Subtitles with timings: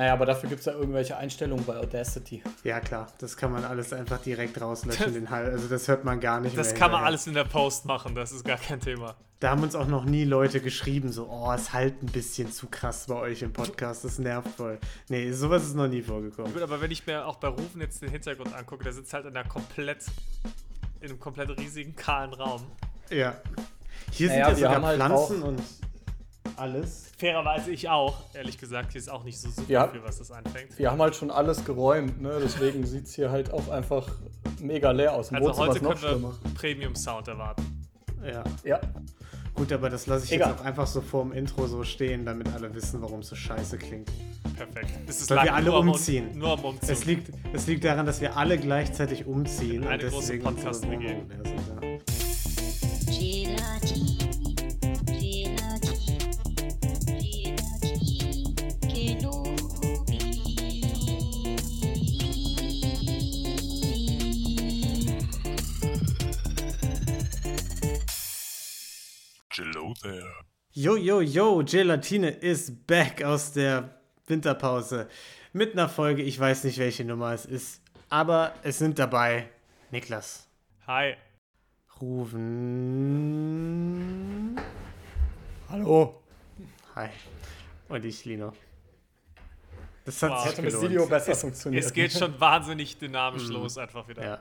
[0.00, 2.42] Naja, aber dafür gibt es ja irgendwelche Einstellungen bei Audacity.
[2.64, 3.08] Ja, klar.
[3.18, 5.44] Das kann man alles einfach direkt rauslöschen, den Hall.
[5.50, 7.06] Also das hört man gar nicht Das mehr kann man hinterher.
[7.06, 9.14] alles in der Post machen, das ist gar kein Thema.
[9.40, 12.68] Da haben uns auch noch nie Leute geschrieben, so, oh, es halt ein bisschen zu
[12.68, 14.78] krass bei euch im Podcast, das nervt voll.
[15.10, 16.50] Nee, sowas ist noch nie vorgekommen.
[16.50, 19.26] Gut, aber wenn ich mir auch bei Rufen jetzt den Hintergrund angucke, der sitzt halt
[19.26, 20.06] in einer komplett,
[21.02, 22.62] in einem komplett riesigen, kahlen Raum.
[23.10, 23.34] Ja.
[24.12, 25.60] Hier Naja, sind wir ja sogar halt Pflanzen und
[26.60, 27.10] alles.
[27.18, 29.88] Fairerweise ich auch, ehrlich gesagt, hier ist auch nicht so super Ja.
[29.88, 30.78] viel, was das anfängt.
[30.78, 32.38] Wir haben halt schon alles geräumt, ne?
[32.42, 34.06] Deswegen sieht es hier halt auch einfach
[34.60, 35.30] mega leer aus.
[35.30, 37.88] Im Also Wohnzimmer heute können wir Premium-Sound erwarten.
[38.24, 38.44] Ja.
[38.64, 38.80] Ja.
[39.54, 40.50] Gut, aber das lasse ich Egal.
[40.50, 43.36] jetzt auch einfach so vor dem Intro so stehen, damit alle wissen, warum es so
[43.36, 44.08] scheiße klingt.
[44.56, 44.90] Perfekt.
[45.06, 46.38] Es ist Weil wir alle nur am Un- umziehen.
[46.38, 46.88] Nur am Umziehen.
[46.90, 51.02] Es liegt, es liegt daran, dass wir alle gleichzeitig umziehen Eine und große deswegen sind.
[51.02, 51.98] Ja.
[70.02, 70.22] There.
[70.72, 73.90] Yo, yo, yo, Gelatine ist back aus der
[74.26, 75.08] Winterpause.
[75.52, 79.48] Mit einer Folge, ich weiß nicht, welche Nummer es ist, aber es sind dabei
[79.90, 80.46] Niklas,
[80.86, 81.16] Hi.
[83.60, 84.58] Ruven,
[85.68, 86.22] Hallo.
[86.94, 87.08] hi,
[87.88, 88.52] und ich, Lino.
[90.04, 90.46] Das hat Wow.
[90.48, 90.82] sich gelohnt.
[90.90, 91.84] Video besser funktioniert.
[91.84, 93.52] Es geht schon wahnsinnig dynamisch Mhm.
[93.54, 94.24] los, einfach wieder.
[94.24, 94.40] Ja.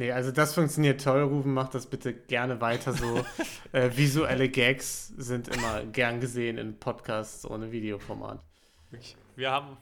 [0.00, 3.22] Nee, also das funktioniert toll, Ruben, macht das bitte gerne weiter so.
[3.72, 8.42] äh, visuelle Gags sind immer gern gesehen in Podcasts ohne Videoformat.
[9.36, 9.76] Wir haben,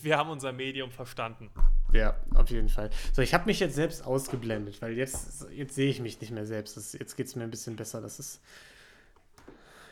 [0.00, 1.50] wir haben unser Medium verstanden.
[1.92, 2.90] Ja, auf jeden Fall.
[3.12, 6.46] So, ich habe mich jetzt selbst ausgeblendet, weil jetzt, jetzt sehe ich mich nicht mehr
[6.46, 6.76] selbst.
[6.76, 8.00] Das, jetzt geht es mir ein bisschen besser.
[8.00, 8.40] Das ist.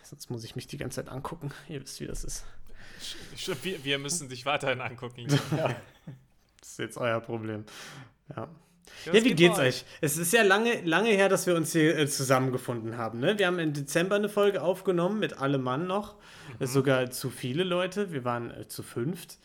[0.04, 1.50] Sonst muss ich mich die ganze Zeit angucken.
[1.68, 2.44] Ihr wisst, wie das ist.
[3.82, 5.26] Wir müssen dich weiterhin angucken.
[5.56, 5.74] Ja.
[6.60, 7.64] Das ist jetzt euer Problem.
[8.36, 8.48] Ja.
[9.04, 9.84] Ja, Ja, wie geht geht's euch?
[10.00, 13.20] Es ist ja lange, lange her, dass wir uns hier äh, zusammengefunden haben.
[13.20, 13.38] Ne?
[13.38, 16.16] Wir haben im Dezember eine Folge aufgenommen mit allem Mann noch.
[16.58, 18.12] Äh, Sogar zu viele Leute.
[18.12, 19.38] Wir waren äh, zu fünft.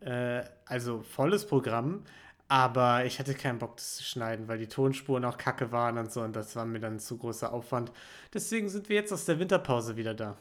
[0.00, 2.04] Äh, also volles Programm.
[2.48, 6.10] Aber ich hatte keinen Bock, das zu schneiden, weil die Tonspuren auch kacke waren und
[6.12, 6.20] so.
[6.22, 7.92] Und das war mir dann zu großer Aufwand.
[8.34, 10.36] Deswegen sind wir jetzt aus der Winterpause wieder da.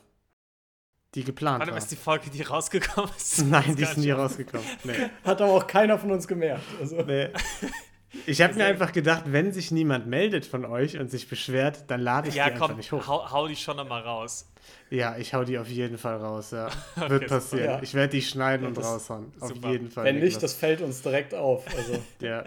[1.15, 1.77] Die geplant Warte, war.
[1.77, 3.45] ist die Folge, die rausgekommen ist?
[3.45, 4.65] Nein, die Ist nie rausgekommen.
[4.83, 4.93] Nee.
[5.23, 6.63] Hat aber auch keiner von uns gemerkt.
[6.79, 7.29] Also, Nee.
[8.25, 11.99] Ich habe mir einfach gedacht, wenn sich niemand meldet von euch und sich beschwert, dann
[12.01, 13.07] lade ich Ja, die einfach komm, nicht hoch.
[13.07, 14.51] hau, hau die schon nochmal raus.
[14.89, 16.67] Ja, ich hau die auf jeden Fall raus, ja.
[16.95, 17.35] Okay, Wird super.
[17.35, 17.65] passieren.
[17.65, 17.81] Ja.
[17.83, 19.31] Ich werde die schneiden Ja, und raushauen.
[19.39, 19.71] Auf super.
[19.71, 20.05] jeden Fall.
[20.05, 20.41] wenn nicht, Niklas.
[20.41, 21.65] das fällt uns direkt auf.
[21.75, 22.45] Also, Ja.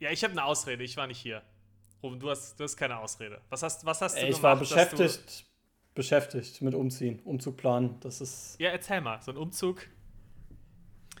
[0.00, 1.42] Ja, ich habe eine Ausrede, ich war nicht hier.
[2.02, 3.40] Ruben, du hast, du hast keine Ausrede.
[3.48, 4.42] Was hast, was hast du ich gemacht?
[4.42, 5.44] war dass beschäftigt,
[5.94, 7.96] beschäftigt mit Umziehen, Umzug planen.
[8.00, 8.54] Das ist.
[8.60, 9.86] Ja, erzähl mal, so ein Umzug.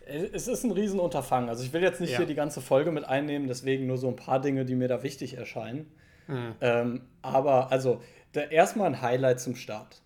[0.08, 1.48] Es ist ein Riesenunterfangen.
[1.48, 2.18] Also ich will jetzt nicht Ja.
[2.18, 5.02] hier die ganze Folge mit einnehmen, deswegen nur so ein paar Dinge, die mir da
[5.02, 5.90] wichtig erscheinen.
[6.26, 6.54] Mhm.
[6.60, 8.00] Ähm, aber also
[8.50, 10.00] erstmal ein Highlight zum Start.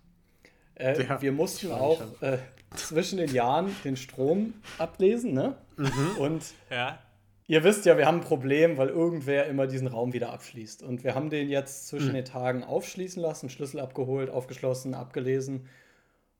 [0.75, 2.37] Äh, Ja, wir mussten auch äh,
[2.75, 5.55] zwischen den Jahren den Strom ablesen, ne?
[5.77, 6.17] Mhm.
[6.17, 6.99] Und Ja,
[7.47, 10.81] ihr wisst ja, wir haben ein Problem, weil irgendwer immer diesen Raum wieder abschließt.
[10.83, 12.13] Und wir haben den jetzt zwischen Mhm.
[12.15, 15.67] den Tagen aufschließen lassen, Schlüssel abgeholt, aufgeschlossen, abgelesen.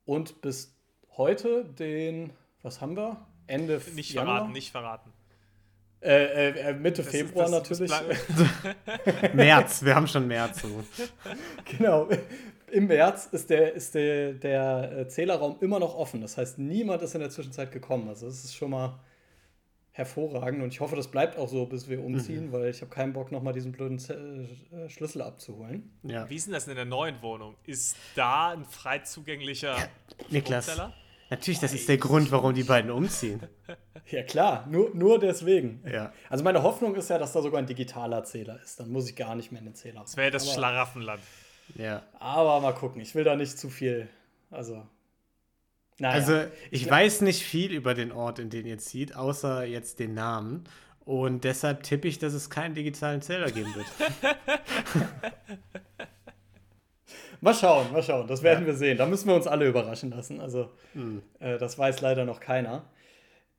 [0.05, 0.73] Und bis
[1.17, 2.31] heute den,
[2.61, 3.17] was haben wir?
[3.47, 4.35] Ende nicht Januar?
[4.37, 5.11] verraten, nicht verraten.
[6.01, 7.91] Äh, äh, äh, Mitte Das ist- Februar das natürlich.
[9.33, 10.61] März, wir haben schon März.
[10.61, 10.83] So.
[11.77, 12.09] genau.
[12.71, 16.21] Im März ist der, ist der, der äh, Zählerraum immer noch offen.
[16.21, 18.09] Das heißt, niemand ist in der Zwischenzeit gekommen.
[18.09, 18.99] Also das ist schon mal
[19.91, 20.63] hervorragend.
[20.63, 23.31] Und ich hoffe, das bleibt auch so, bis wir umziehen, weil ich habe keinen Bock,
[23.31, 25.91] nochmal diesen blöden Z äh, Schlüssel abzuholen.
[26.01, 26.27] Ja.
[26.29, 27.55] Wie ist denn das in der neuen Wohnung?
[27.65, 29.77] Ist da ein frei zugänglicher
[30.29, 30.93] Niklas, Stromzähler?
[31.33, 33.41] Natürlich, das ist der Grund, warum die beiden umziehen.
[34.09, 35.81] Ja klar, nur, nur deswegen.
[35.89, 36.13] Ja.
[36.29, 38.79] Also meine Hoffnung ist ja, dass da sogar ein digitaler Zähler ist.
[38.79, 40.01] Dann muss ich gar nicht mehr in den Zähler.
[40.01, 41.21] Das wäre das aber, Schlaraffenland.
[41.75, 42.03] Ja.
[42.19, 44.07] aber mal gucken, ich will da nicht zu viel.
[44.51, 44.85] Also.
[45.99, 46.15] Naja.
[46.15, 50.13] Also, ich weiß nicht viel über den Ort, in den ihr zieht, außer jetzt den
[50.13, 50.65] Namen.
[51.05, 53.85] Und deshalb tippe ich, dass es keinen digitalen Zähler geben wird.
[57.43, 58.25] Mal schauen, mal schauen.
[58.27, 58.97] Das werden wir sehen.
[58.97, 60.39] Da müssen wir uns alle überraschen lassen.
[60.39, 61.21] Also, Hm.
[61.39, 62.85] äh, das weiß leider noch keiner.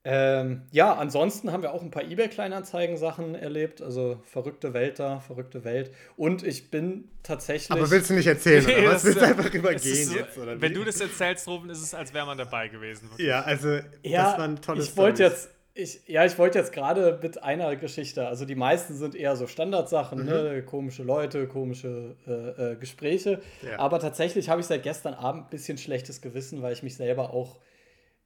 [0.07, 3.81] Ähm, ja, ansonsten haben wir auch ein paar eBay-Kleinanzeigen-Sachen erlebt.
[3.81, 5.91] Also verrückte Welt da, verrückte Welt.
[6.17, 7.71] Und ich bin tatsächlich.
[7.71, 8.93] Aber willst du nicht erzählen, oder was?
[8.93, 10.75] Das- Willst du einfach übergehen so, jetzt, oder Wenn wie?
[10.75, 13.09] du das erzählst, Ruben, ist es, als wäre man dabei gewesen.
[13.11, 13.27] wirklich.
[13.29, 15.51] Ja, also, ja, das war ein tolles ich wollte jetzt.
[15.77, 19.49] Ich, ja, ich wollte jetzt gerade mit einer Geschichte, also die meisten sind eher so
[19.49, 20.63] Standardsachen, ne?
[20.65, 23.43] komische Leute, komische äh, äh, Gespräche.
[23.63, 23.81] Ja.
[23.81, 27.31] Aber tatsächlich habe ich seit gestern Abend ein bisschen schlechtes Gewissen, weil ich mich selber
[27.35, 27.59] auch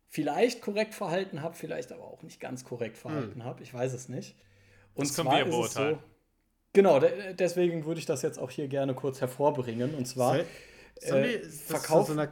[0.08, 3.62] vielleicht korrekt verhalten habe, vielleicht aber auch nicht ganz korrekt verhalten habe.
[3.62, 4.36] Ich weiß es nicht.
[4.94, 5.94] Und Das können zwar wir ist es beurteilen.
[5.94, 6.02] so.
[6.74, 9.94] Genau, de deswegen würde ich das jetzt auch hier gerne kurz hervorbringen.
[9.94, 10.44] Und zwar Soll,
[11.00, 12.26] sollen äh, wir das Verkauf- zu so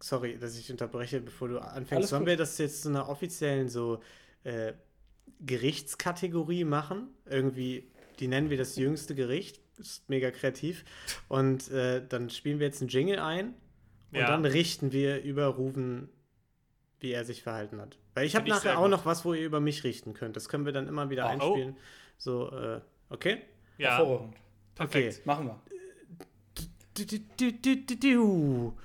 [0.00, 1.92] sorry, dass ich unterbreche, bevor du anfängst.
[1.92, 2.28] Alles sollen gut.
[2.28, 4.00] wir das jetzt zu einer offiziellen so
[4.44, 4.72] äh,
[5.40, 7.08] Gerichtskategorie machen?
[7.26, 9.60] Irgendwie, die nennen wir das jüngste Gericht.
[9.78, 10.84] Ist mega kreativ.
[11.28, 13.54] Und äh, dann spielen wir jetzt einen Jingle ein
[14.12, 14.26] und Ja.
[14.26, 16.10] dann richten wir über Ruven,
[17.00, 17.98] wie er sich verhalten hat.
[18.14, 18.90] Weil ich habe nachher auch gut.
[18.90, 20.36] noch was, wo ihr über mich richten könnt.
[20.36, 21.28] Das können wir dann immer wieder Oh.
[21.28, 21.76] einspielen.
[22.18, 23.38] So, äh, okay?
[23.78, 24.36] Ja, hervorragend.
[24.74, 25.24] perfekt.
[25.24, 25.62] Machen wir.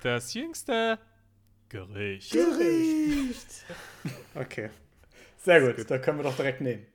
[0.01, 0.98] Das jüngste
[1.68, 2.31] Gericht.
[2.31, 3.66] Gericht.
[4.34, 4.69] Okay.
[5.45, 6.86] Sehr gut, da können wir doch direkt nehmen.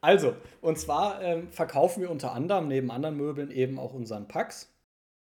[0.00, 4.68] Also, und zwar ähm, verkaufen wir unter anderem neben anderen Möbeln eben auch unseren Pax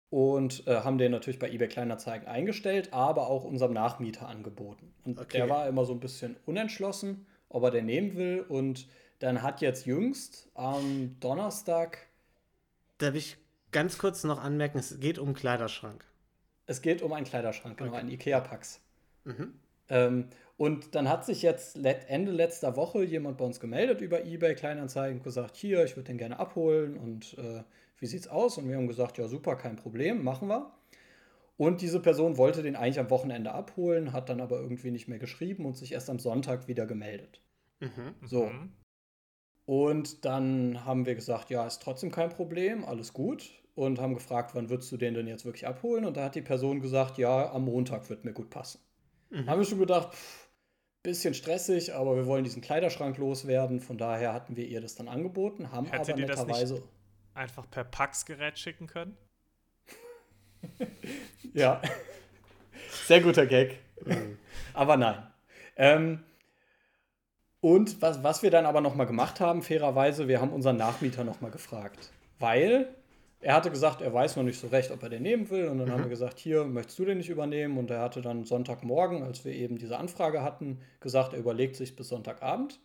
[0.10, 4.94] und äh, haben den natürlich bei eBay Kleinanzeigen eingestellt, aber auch unserem Nachmieter angeboten.
[5.06, 5.38] Und Okay.
[5.38, 8.46] der war immer so ein bisschen unentschlossen, ob er den nehmen will.
[8.48, 8.88] Und
[9.20, 12.08] dann hat jetzt jüngst am Donnerstag,
[13.00, 13.38] Darf ich
[13.72, 16.04] ganz kurz noch anmerken, es geht um Kleiderschrank.
[16.68, 18.00] es geht um einen Kleiderschrank, genau, Okay.
[18.02, 18.82] einen Ikea-Pax.
[19.24, 19.54] Mhm.
[19.90, 24.56] Ähm, und dann hat sich jetzt Ende letzter Woche jemand bei uns gemeldet über eBay
[24.56, 27.64] Kleinanzeigen und gesagt, hier, ich würde den gerne abholen und äh,
[27.98, 28.58] wie sieht's aus?
[28.58, 30.72] Und wir haben gesagt, ja super, kein Problem, machen wir.
[31.58, 35.20] Und diese Person wollte den eigentlich am Wochenende abholen, hat dann aber irgendwie nicht mehr
[35.20, 37.42] geschrieben und sich erst am Sonntag wieder gemeldet.
[37.80, 38.16] Mhm.
[38.26, 38.46] So.
[38.46, 38.72] Mhm.
[39.66, 43.52] Und dann haben wir gesagt, ja, ist trotzdem kein Problem, alles gut.
[43.76, 46.06] Und haben gefragt, wann würdest du den denn jetzt wirklich abholen?
[46.06, 48.80] Und da hat die Person gesagt, ja, am Montag wird mir gut passen.
[49.30, 49.50] Mhm.
[49.50, 50.50] Haben wir schon gedacht, pff,
[51.04, 53.80] bisschen stressig, aber wir wollen diesen Kleiderschrank loswerden.
[53.80, 56.84] Von daher hatten wir ihr das dann angeboten, haben Hättet aber netterweise.
[57.34, 59.18] Einfach per Pax-Gerät schicken können?
[61.54, 61.82] Ja.
[63.06, 63.80] Sehr guter Gag.
[64.74, 65.24] Aber nein.
[65.78, 66.24] Ähm,
[67.62, 71.50] und was, was wir dann aber nochmal gemacht haben, fairerweise, wir haben unseren Nachmieter nochmal
[71.50, 72.12] gefragt.
[72.40, 72.94] Weil
[73.42, 75.68] er hatte gesagt, er weiß noch nicht so recht, ob er den nehmen will.
[75.68, 77.78] Und dann haben wir gesagt, hier, möchtest du den nicht übernehmen?
[77.78, 81.96] Und er hatte dann Sonntagmorgen, als wir eben diese Anfrage hatten, gesagt, er überlegt sich
[81.96, 82.80] bis Sonntagabend.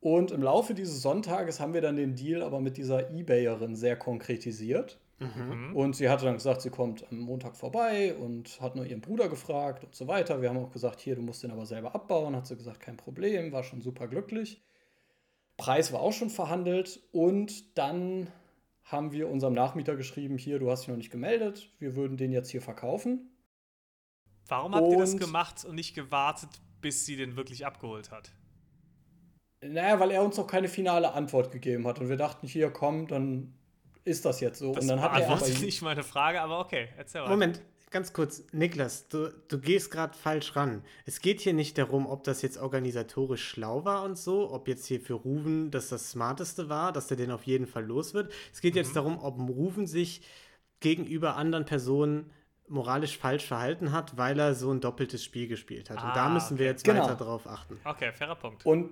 [0.00, 3.96] Und im Laufe dieses Sonntages haben wir dann den Deal aber mit dieser Ebayerin sehr
[3.96, 4.98] konkretisiert.
[5.18, 5.74] Mhm.
[5.74, 9.28] Und sie hatte dann gesagt, sie kommt am Montag vorbei und hat nur ihren Bruder
[9.28, 10.42] gefragt und so weiter.
[10.42, 12.36] Wir haben auch gesagt, hier, du musst den aber selber abbauen.
[12.36, 14.62] Hat sie gesagt, kein Problem, war schon super glücklich.
[15.56, 18.26] Preis war auch schon verhandelt und dann
[18.86, 22.32] haben wir unserem Nachmieter geschrieben, hier, du hast dich noch nicht gemeldet, wir würden den
[22.32, 23.30] jetzt hier verkaufen.
[24.48, 26.50] Warum habt ihr das Und- gemacht und nicht gewartet,
[26.80, 28.32] bis sie den wirklich abgeholt hat?
[29.60, 33.08] Naja, weil er uns noch keine finale Antwort gegeben hat und wir dachten, hier, komm,
[33.08, 33.54] dann
[34.04, 34.72] ist das jetzt so.
[34.72, 37.30] Das und dann hat er aber nicht meine Frage, aber okay, erzähl mal.
[37.30, 38.44] Moment, ganz kurz.
[38.52, 40.82] Niklas, du, du gehst gerade falsch ran.
[41.04, 44.86] Es geht hier nicht darum, ob das jetzt organisatorisch schlau war und so, ob jetzt
[44.86, 48.32] hier für Ruven das das Smarteste war, dass der den auf jeden Fall los wird.
[48.52, 50.22] Es geht jetzt darum, ob Ruven sich
[50.80, 52.30] gegenüber anderen Personen
[52.68, 55.98] moralisch falsch verhalten hat, weil er so ein doppeltes Spiel gespielt hat.
[56.02, 57.04] und da Ah, müssen wir jetzt Genau.
[57.04, 57.78] weiter drauf achten.
[57.84, 58.66] Okay, fairer Punkt.
[58.66, 58.90] Und,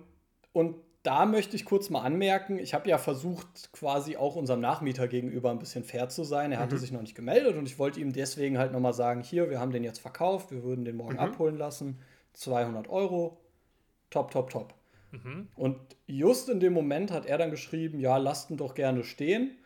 [0.55, 5.07] und da möchte ich kurz mal anmerken, ich habe ja versucht, quasi auch unserem Nachmieter
[5.07, 6.51] gegenüber ein bisschen fair zu sein.
[6.51, 9.51] Er hatte sich noch nicht gemeldet und ich wollte ihm deswegen halt nochmal sagen, hier,
[9.51, 12.01] wir haben den jetzt verkauft, wir würden den morgen abholen lassen.
[12.33, 13.37] 200 Euro,
[14.09, 14.75] top, top, top.
[15.11, 15.49] Mhm.
[15.57, 19.59] Und just in dem Moment hat er dann geschrieben, ja, lasst ihn doch gerne stehen.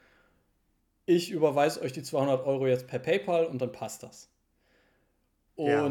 [1.06, 4.28] Ich überweise euch die 200 Euro jetzt per PayPal und dann passt das.
[5.56, 5.84] Ja.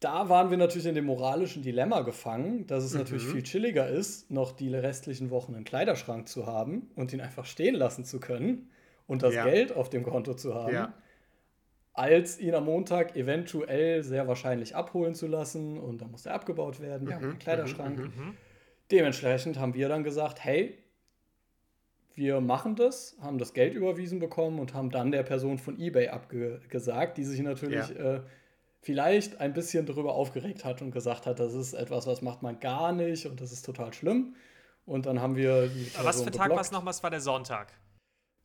[0.00, 3.30] Da waren wir natürlich in dem moralischen Dilemma gefangen, dass es natürlich Mhm.
[3.32, 7.74] viel chilliger ist, noch die restlichen Wochen einen Kleiderschrank zu haben und ihn einfach stehen
[7.74, 8.70] lassen zu können
[9.08, 9.44] und das Ja.
[9.44, 10.94] Geld auf dem Konto zu haben, Ja.
[11.94, 16.78] als ihn am Montag eventuell sehr wahrscheinlich abholen zu lassen und dann muss er abgebaut
[16.78, 17.08] werden.
[17.08, 17.98] Wir haben Mhm, einen Kleiderschrank.
[17.98, 18.34] Mhm.
[18.92, 20.78] Dementsprechend haben wir dann gesagt, hey,
[22.14, 26.08] wir machen das, haben das Geld überwiesen bekommen und haben dann der Person von eBay
[26.08, 28.20] abgesagt, die sich natürlich äh,
[28.80, 32.60] vielleicht ein bisschen darüber aufgeregt hat und gesagt hat, das ist etwas, was macht man
[32.60, 34.34] gar nicht und das ist total schlimm.
[34.84, 36.92] Und dann haben wir die was für Tag war es nochmal?
[36.92, 37.72] Es war der Sonntag.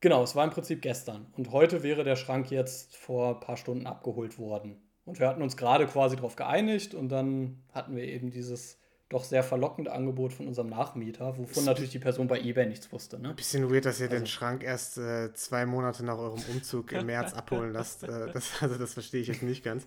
[0.02, 1.28] Genau, es war im Prinzip gestern.
[1.38, 4.82] Und heute wäre der Schrank jetzt vor ein paar Stunden abgeholt worden.
[5.06, 8.83] Und wir hatten uns gerade quasi darauf geeinigt und dann hatten wir eben dieses
[9.14, 13.20] doch sehr verlockende Angebot von unserem Nachmieter, wovon natürlich die Person bei eBay nichts wusste.
[13.20, 13.34] Ne?
[13.34, 17.06] Bisschen weird, dass ihr Also den Schrank erst äh, zwei Monate nach eurem Umzug im
[17.06, 18.04] März abholen lasst.
[18.04, 19.86] Äh, das, also das verstehe ich jetzt nicht ganz.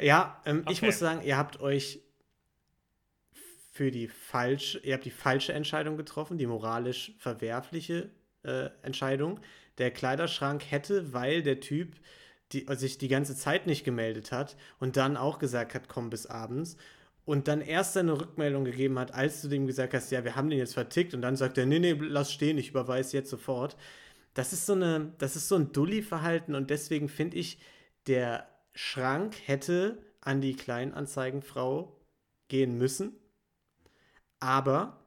[0.00, 0.86] Ja, ähm, ich Okay.
[0.86, 2.00] muss sagen, ihr habt euch
[3.72, 8.10] für die falsche, ihr habt die falsche Entscheidung getroffen, die moralisch verwerfliche
[8.42, 9.40] äh, Entscheidung.
[9.78, 11.96] Der Kleiderschrank hätte, weil der Typ
[12.52, 16.26] die, sich die ganze Zeit nicht gemeldet hat und dann auch gesagt hat, komm bis
[16.26, 16.76] abends
[17.24, 20.50] und dann erst eine Rückmeldung gegeben hat, als du dem gesagt hast, ja, wir haben
[20.50, 23.76] den jetzt vertickt und dann sagt er, nee, nee, lass stehen, ich überweise jetzt sofort.
[24.34, 27.58] Das ist so eine, das ist so ein Dulli-Verhalten und deswegen finde ich,
[28.06, 32.00] der Schrank hätte an die Kleinanzeigenfrau
[32.48, 33.12] gehen müssen.
[34.40, 34.98] Aber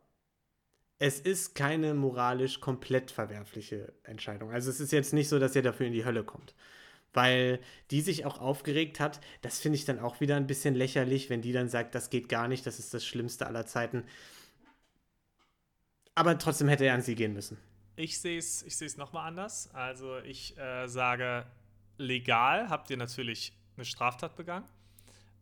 [1.00, 4.52] es ist keine moralisch komplett verwerfliche Entscheidung.
[4.52, 6.56] Also es ist jetzt nicht so, dass er dafür in die Hölle kommt.
[7.16, 7.60] Weil
[7.92, 11.42] die sich auch aufgeregt hat, das finde ich dann auch wieder ein bisschen lächerlich, wenn
[11.42, 14.04] die dann sagt, das geht gar nicht, das ist das Schlimmste aller Zeiten.
[16.14, 17.58] Aber trotzdem hätte er an sie gehen müssen.
[17.96, 19.70] Ich sehe es ich seh's nochmal anders.
[19.74, 21.46] Also ich äh, sage,
[21.98, 24.66] legal habt ihr natürlich eine Straftat begangen.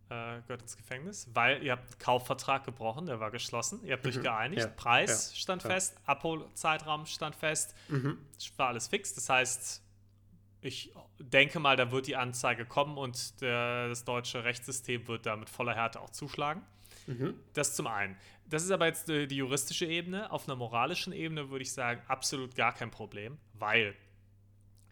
[0.10, 3.80] Äh, gehört ins Gefängnis, weil ihr habt einen Kaufvertrag gebrochen, der war geschlossen.
[3.84, 4.68] Ihr habt euch geeinigt, Ja.
[4.68, 5.38] Preis Ja.
[5.38, 5.70] stand Ja.
[5.72, 7.74] fest, Abholzeitraum stand fest,
[8.38, 9.14] es war alles fix.
[9.16, 9.82] Das heißt,
[10.64, 15.36] ich denke mal, da wird die Anzeige kommen und der, das deutsche Rechtssystem wird da
[15.36, 16.62] mit voller Härte auch zuschlagen.
[17.54, 18.16] Das zum einen.
[18.46, 20.32] Das ist aber jetzt äh, die juristische Ebene.
[20.32, 23.96] Auf einer moralischen Ebene würde ich sagen, absolut gar kein Problem, weil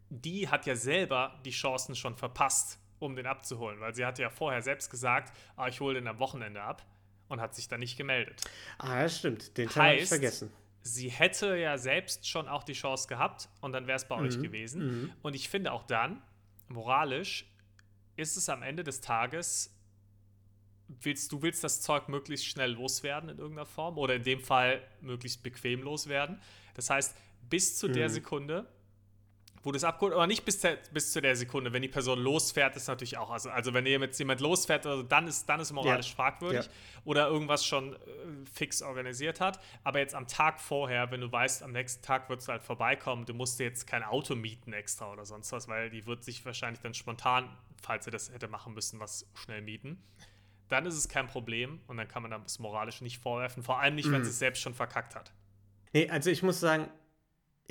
[0.10, 4.30] die hat ja selber die Chancen schon verpasst, um den abzuholen, weil sie hatte ja
[4.30, 6.86] vorher selbst gesagt, ah, ich hole den am Wochenende ab
[7.30, 8.42] und hat sich dann nicht gemeldet.
[8.78, 9.58] Ah, das stimmt.
[9.58, 10.52] Den Teil habe ich vergessen.
[10.84, 14.38] Sie hätte ja selbst schon auch die Chance gehabt und dann wäre es bei euch
[14.38, 14.42] Mhm.
[14.44, 15.14] gewesen.
[15.22, 16.22] Und ich finde auch dann,
[16.68, 17.46] moralisch,
[18.16, 19.76] ist es am Ende des Tages,
[20.88, 24.82] willst du willst das Zeug möglichst schnell loswerden in irgendeiner Form oder in dem Fall
[25.02, 26.40] möglichst bequem loswerden.
[26.74, 27.16] Das heißt,
[27.50, 27.94] bis zu Mhm.
[27.94, 28.68] der Sekunde,
[29.64, 32.20] wo du es abgeholt, aber nicht bis, der, bis zu der Sekunde, wenn die Person
[32.20, 35.72] losfährt, ist natürlich auch, also, also wenn jetzt jemand losfährt, also dann ist dann ist
[35.72, 36.16] moralisch Ja.
[36.16, 36.72] fragwürdig Ja.
[37.04, 37.98] oder irgendwas schon äh,
[38.52, 39.60] fix organisiert hat.
[39.84, 43.26] Aber jetzt am Tag vorher, wenn du weißt, am nächsten Tag wird es halt vorbeikommen,
[43.26, 46.44] du musst dir jetzt kein Auto mieten extra oder sonst was, weil die wird sich
[46.46, 47.50] wahrscheinlich dann spontan,
[47.82, 50.02] falls er das hätte machen müssen, was schnell mieten.
[50.70, 53.94] Dann ist es kein Problem und dann kann man das moralisch nicht vorwerfen, vor allem
[53.96, 55.34] nicht, wenn sie es selbst schon verkackt hat.
[55.94, 56.88] Nee, also ich muss sagen,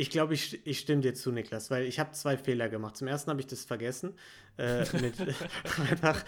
[0.01, 2.97] ich glaube, ich, ich stimme dir zu, Niklas, weil ich habe zwei Fehler gemacht.
[2.97, 4.15] Zum ersten habe ich das vergessen.
[4.57, 5.15] Äh, mit
[5.91, 6.25] einfach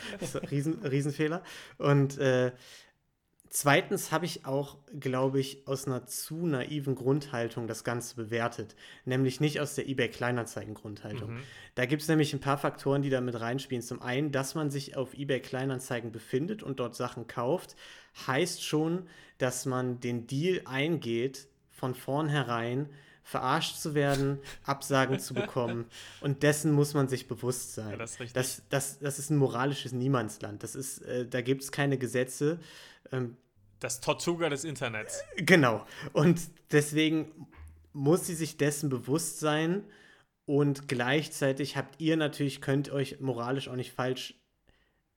[0.51, 1.43] riesen, Riesenfehler.
[1.79, 2.53] Und äh,
[3.49, 8.77] zweitens habe ich auch, glaube ich, aus einer zu naiven Grundhaltung das Ganze bewertet.
[9.07, 11.39] Nämlich nicht aus der eBay Kleinanzeigen-Grundhaltung.
[11.75, 13.83] Da gibt es nämlich ein paar Faktoren, die da mit reinspielen.
[13.83, 17.75] Zum einen, dass man sich auf eBay Kleinanzeigen befindet und dort Sachen kauft,
[18.27, 22.91] heißt schon, dass man den Deal eingeht, von vornherein
[23.23, 25.87] verarscht zu werden, Absagen zu bekommen.
[26.21, 27.91] Und dessen muss man sich bewusst sein.
[27.91, 28.35] Ja, das ist richtig.
[28.35, 30.63] Das, das, das ist ein moralisches Niemandsland.
[30.63, 32.59] Das ist, äh, da gibt es keine Gesetze.
[33.13, 33.37] Ähm,
[33.81, 35.23] Das Tortuga des Internets.
[35.37, 35.87] Genau.
[36.13, 36.41] Und
[36.73, 37.47] deswegen
[37.93, 39.85] muss sie sich dessen bewusst sein.
[40.45, 44.35] Und gleichzeitig habt ihr natürlich, könnt euch moralisch auch nicht falsch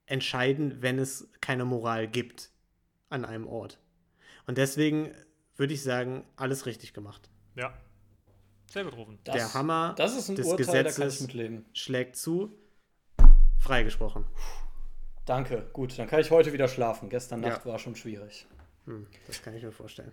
[0.06, 2.50] entscheiden, wenn es keine Moral gibt
[3.08, 3.80] an einem Ort.
[4.46, 5.10] Und deswegen
[5.56, 7.28] würde ich sagen, alles richtig gemacht.
[7.56, 7.74] Ja.
[8.84, 9.18] Rufen.
[9.24, 11.64] Das, Der Hammer das ist ein des Urteil, da kann ich Gesetzes mitleben.
[11.72, 12.52] schlägt zu.
[13.58, 14.24] Freigesprochen.
[15.24, 17.08] Danke, gut, dann kann ich heute wieder schlafen.
[17.08, 17.48] Gestern Ja.
[17.50, 18.46] Nacht war schon schwierig.
[18.84, 20.12] Hm, das kann ich mir vorstellen.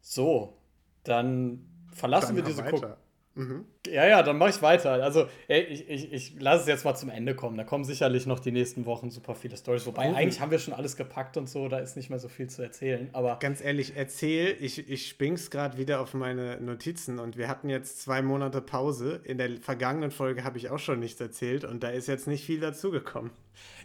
[0.00, 0.56] So,
[1.02, 2.98] dann verlassen wir Dann diese weiter.
[3.34, 3.64] Guck.
[3.86, 4.92] Ja, ja, dann mache ich weiter.
[4.92, 7.56] Also, ey, ich, ich, ich lasse es jetzt mal zum Ende kommen.
[7.56, 9.86] Da kommen sicherlich noch die nächsten Wochen super viele Stories.
[9.86, 10.16] Wobei, Rufen.
[10.16, 12.62] eigentlich haben wir schon alles gepackt und so, da ist nicht mehr so viel zu
[12.62, 13.10] erzählen.
[13.12, 17.68] Aber Ganz ehrlich, erzähl, ich, ich spring's gerade wieder auf meine Notizen und wir hatten
[17.68, 19.20] jetzt zwei Monate Pause.
[19.24, 22.44] In der vergangenen Folge habe ich auch schon nichts erzählt und da ist jetzt nicht
[22.44, 23.32] viel dazugekommen.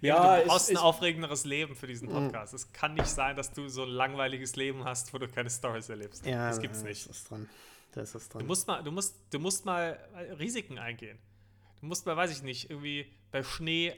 [0.01, 2.53] ja, du brauchst ich, ein aufregenderes Leben für diesen Podcast.
[2.53, 5.89] Es kann nicht sein, dass du so ein langweiliges Leben hast, wo du keine Stories
[5.89, 6.25] erlebst.
[6.25, 7.01] das gibt's da nicht.
[7.01, 7.49] ist was dran.
[7.91, 8.39] Da ist was dran.
[8.41, 9.97] Du musst mal, du musst, du musst mal
[10.39, 11.17] Risiken eingehen.
[11.79, 13.93] Du musst mal, weiß ich nicht, irgendwie bei Schnee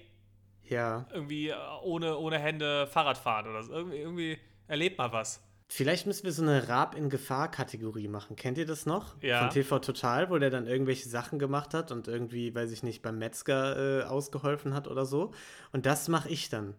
[0.64, 3.74] ja, irgendwie äh, ohne, ohne Hände Fahrrad fahren oder so.
[3.74, 5.42] Irgendwie, irgendwie erlebt mal was.
[5.68, 8.36] vielleicht müssen wir so eine Rab in Gefahr-Kategorie machen.
[8.36, 9.22] Kennt ihr das noch?
[9.22, 9.40] Ja.
[9.42, 13.02] Von TV Total, wo der dann irgendwelche Sachen gemacht hat und irgendwie, weiß ich nicht,
[13.02, 15.34] beim Metzger äh, ausgeholfen hat oder so.
[15.72, 16.76] Und das mache ich dann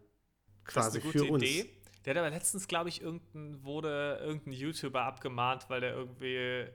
[0.64, 1.42] Das quasi ist eine für gute uns.
[1.42, 1.70] Idee.
[2.04, 6.66] Der hat aber letztens, glaube ich, irgendein, wurde irgendein YouTuber abgemahnt, weil der irgendwie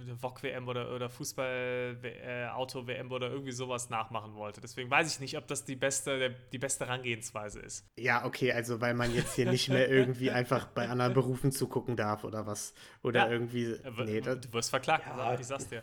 [0.00, 4.60] eine VOG-WM oder, oder Fußball-Auto-WM oder irgendwie sowas nachmachen wollte.
[4.60, 7.86] Deswegen weiß ich nicht, ob das die beste, der, die beste Herangehensweise ist.
[7.98, 11.96] Ja, okay, also weil man jetzt hier nicht mehr irgendwie einfach bei anderen Berufen zugucken
[11.96, 12.74] darf oder was.
[13.02, 13.32] Oder Ja.
[13.32, 13.76] irgendwie.
[14.04, 15.34] Nee, du wirst verklagt, Ja.
[15.38, 15.82] ich sag's dir.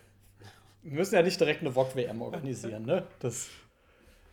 [0.84, 3.04] wir müssen ja nicht direkt eine VOG-WM organisieren, ne?
[3.20, 3.50] Das,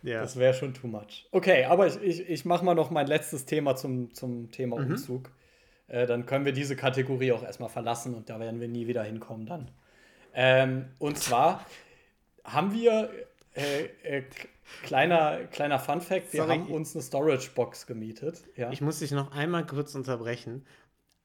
[0.03, 0.21] ja.
[0.21, 1.27] das wäre schon too much.
[1.31, 4.89] Okay, aber ich, ich, ich mache mal noch mein letztes Thema zum, zum Thema Mhm.
[5.87, 9.03] Äh, dann können wir diese Kategorie auch erstmal verlassen und da werden wir nie wieder
[9.03, 9.71] hinkommen dann.
[10.33, 11.65] Ähm, und zwar
[12.43, 13.09] haben wir
[13.57, 14.23] Äh, äh,
[14.83, 16.57] kleiner, kleiner Fun Fact: Wir Sorry.
[16.57, 18.43] haben uns eine Storage Box gemietet.
[18.57, 18.69] Ja.
[18.69, 20.65] Ich muss dich noch einmal kurz unterbrechen.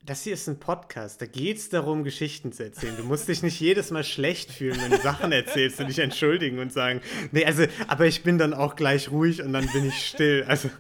[0.05, 2.97] Das hier ist ein Podcast, da geht es darum, Geschichten zu erzählen.
[2.97, 6.61] Du musst dich nicht jedes Mal schlecht fühlen, wenn du Sachen erzählst und dich entschuldigen
[6.61, 7.01] und sagen,
[7.33, 10.45] nee, also, aber ich bin dann auch gleich ruhig und dann bin ich still.
[10.47, 10.71] Also,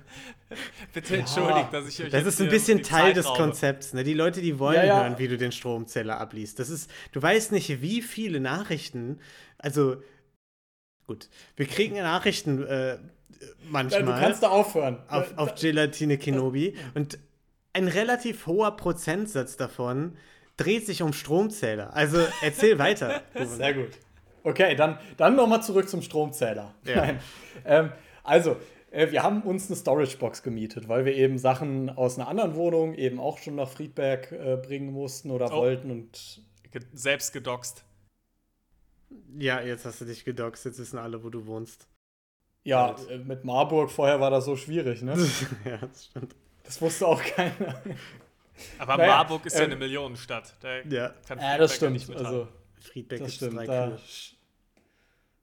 [0.94, 3.38] Bitte entschuldigt, dass ich euch das jetzt ist ein bisschen Teil Zeit des raube.
[3.38, 3.92] Konzepts.
[3.94, 4.02] Ne?
[4.04, 5.00] Die Leute, die wollen Ja, ja.
[5.02, 6.58] hören, wie du den Stromzähler abliest.
[6.58, 9.20] Das ist, du weißt nicht, wie viele Nachrichten,
[9.58, 9.96] also,
[11.06, 12.98] gut, wir kriegen Nachrichten äh, Ja,
[13.68, 14.98] manchmal du kannst da aufhören.
[15.08, 16.74] auf, auf Gelatine Kenobi.
[16.94, 17.18] Und
[17.72, 20.16] ein relativ hoher Prozentsatz davon
[20.56, 21.94] dreht sich um Stromzähler.
[21.94, 23.22] Also erzähl weiter.
[23.44, 23.90] Sehr gut.
[24.42, 26.74] Okay, dann, dann nochmal zurück zum Stromzähler.
[26.84, 26.96] Ja.
[26.96, 27.20] Nein.
[27.64, 27.92] Ähm,
[28.24, 28.56] also,
[28.92, 33.20] wir haben uns eine Storage-Box gemietet, weil wir eben Sachen aus einer anderen Wohnung eben
[33.20, 35.58] auch schon nach Friedberg äh, bringen mussten oder Oh.
[35.58, 35.90] wollten.
[35.90, 36.42] Und
[36.72, 37.84] Ge selbst gedoxt.
[39.38, 41.88] Ja, jetzt hast du dich gedoxt, jetzt wissen alle, wo du wohnst.
[42.62, 43.10] ja, Halt.
[43.10, 45.14] äh, mit Marburg vorher war das so schwierig, ne?
[45.64, 46.34] ja, das stimmt.
[46.64, 47.82] Das wusste auch keiner.
[48.78, 50.54] Aber Naja, Marburg ist ja ähm, eine Millionenstadt.
[50.60, 52.18] Da Ja, kann Ja, das Friedberg ja nicht stimmt.
[52.18, 52.40] mithalten.
[52.40, 52.48] Also,
[52.80, 53.56] Friedberg das gibt stimmt.
[53.56, 53.98] drei Da,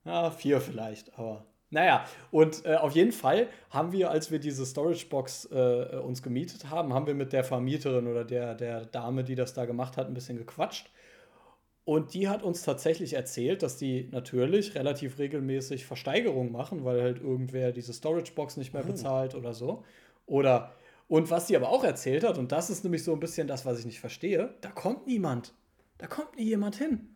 [0.06, 1.46] ja, vier vielleicht, aber.
[1.69, 6.69] Naja, und äh, auf jeden Fall haben wir, als wir diese Storage-Box äh, uns gemietet
[6.69, 10.07] haben, haben wir mit der Vermieterin oder der, der Dame, die das da gemacht hat,
[10.07, 10.89] ein bisschen gequatscht.
[11.83, 17.21] Und die hat uns tatsächlich erzählt, dass die natürlich relativ regelmäßig Versteigerungen machen, weil halt
[17.21, 19.83] irgendwer diese Storage-Box nicht mehr bezahlt oder so.
[20.25, 20.74] Oder,
[21.07, 23.65] und was sie aber auch erzählt hat, und das ist nämlich so ein bisschen das,
[23.65, 25.53] was ich nicht verstehe, da kommt niemand.
[25.97, 27.15] Da kommt nie jemand hin.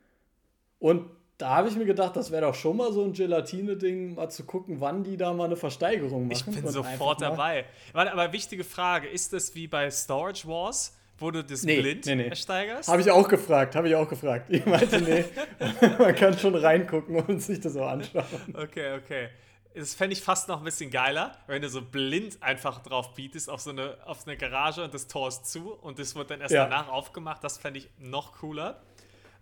[0.79, 1.10] Und
[1.41, 4.43] da habe ich mir gedacht, das wäre doch schon mal so ein Gelatine-Ding, mal zu
[4.45, 6.31] gucken, wann die da mal eine Versteigerung machen.
[6.31, 7.65] Ich bin sofort dabei.
[7.93, 12.05] Warte, aber wichtige Frage: Ist das wie bei Storage Wars, wo du das Nee, blind
[12.05, 12.27] nee, nee.
[12.27, 12.89] ersteigerst?
[12.89, 14.48] Habe ich auch gefragt, habe ich auch gefragt.
[14.50, 15.25] Ich meinte, nee,
[16.00, 18.25] man kann schon reingucken und sich das so anschauen.
[18.53, 19.29] Okay, okay.
[19.74, 23.50] Das fände ich fast noch ein bisschen geiler, wenn du so blind einfach drauf bietest
[23.50, 26.41] auf so eine, auf eine Garage und das Tor ist zu und das wird dann
[26.41, 26.65] erst Ja.
[26.65, 27.41] danach aufgemacht.
[27.41, 28.81] Das fände ich noch cooler.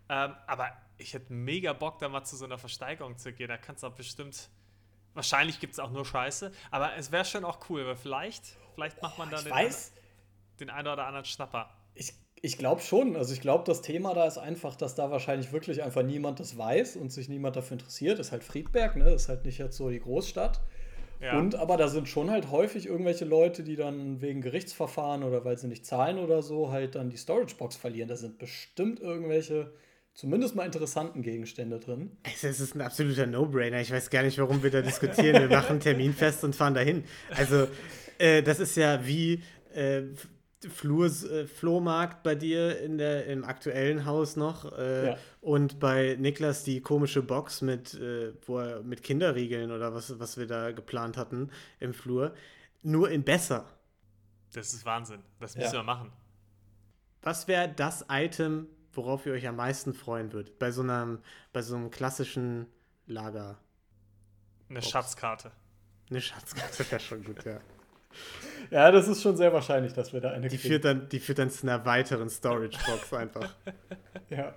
[0.10, 3.48] Ähm, aber ich hätte mega Bock, da mal zu so einer Versteigerung zu gehen.
[3.48, 4.50] Da kannst du auch bestimmt.
[5.14, 8.44] Wahrscheinlich gibt es auch nur Scheiße, aber es wäre schon auch cool, weil vielleicht,
[8.76, 9.92] vielleicht macht man da Ich den, weiß,
[10.60, 11.70] den einen oder anderen Schnapper.
[11.96, 13.16] ich, ich glaube schon.
[13.16, 16.58] Also ich glaube, das Thema da ist einfach, dass da wahrscheinlich wirklich einfach niemand das
[16.58, 18.20] weiß und sich niemand dafür interessiert.
[18.20, 19.10] Ist halt Friedberg, ne?
[19.12, 20.62] Ist halt nicht jetzt so die Großstadt.
[21.22, 21.38] Ja.
[21.38, 25.58] Und aber da sind schon halt häufig irgendwelche Leute, die dann wegen Gerichtsverfahren oder weil
[25.58, 28.08] sie nicht zahlen oder so, halt dann die Storage-Box verlieren.
[28.08, 29.74] Da sind bestimmt irgendwelche,
[30.20, 32.12] zumindest mal interessanten Gegenstände drin.
[32.24, 33.80] Es ist ein absoluter No-Brainer.
[33.80, 35.42] Ich weiß gar nicht, warum wir da diskutieren.
[35.42, 37.06] Wir machen einen Termin fest und fahren dahin.
[37.36, 37.68] Also,
[38.18, 39.42] äh, das ist ja wie
[39.74, 40.02] äh,
[40.68, 44.78] Flur, äh, Flohmarkt bei dir in der, im aktuellen Haus noch.
[44.78, 45.18] Äh, Ja.
[45.40, 50.38] Und bei Niklas die komische Box mit, äh, wo er, mit Kinderriegeln oder was, was
[50.38, 52.34] wir da geplant hatten im Flur.
[52.84, 53.66] Nur in besser.
[54.54, 55.22] Das ist Wahnsinn.
[55.40, 55.62] Das Ja.
[55.62, 56.12] müssen wir machen.
[57.22, 58.68] Was wäre das Item,
[59.00, 60.60] worauf ihr euch am meisten freuen würdet?
[60.60, 61.20] Bei so einem,
[61.54, 62.68] bei so einem klassischen
[63.08, 63.58] Lager.
[64.70, 65.52] Eine Schatzkarte.
[66.10, 67.60] Eine Schatzkarte wäre schon gut, ja.
[68.72, 70.70] Ja, das ist schon sehr wahrscheinlich, dass wir da eine Die kriegen.
[70.70, 73.56] führt dann, die führt dann zu einer weiteren Storage-Box einfach.
[74.30, 74.56] Ja.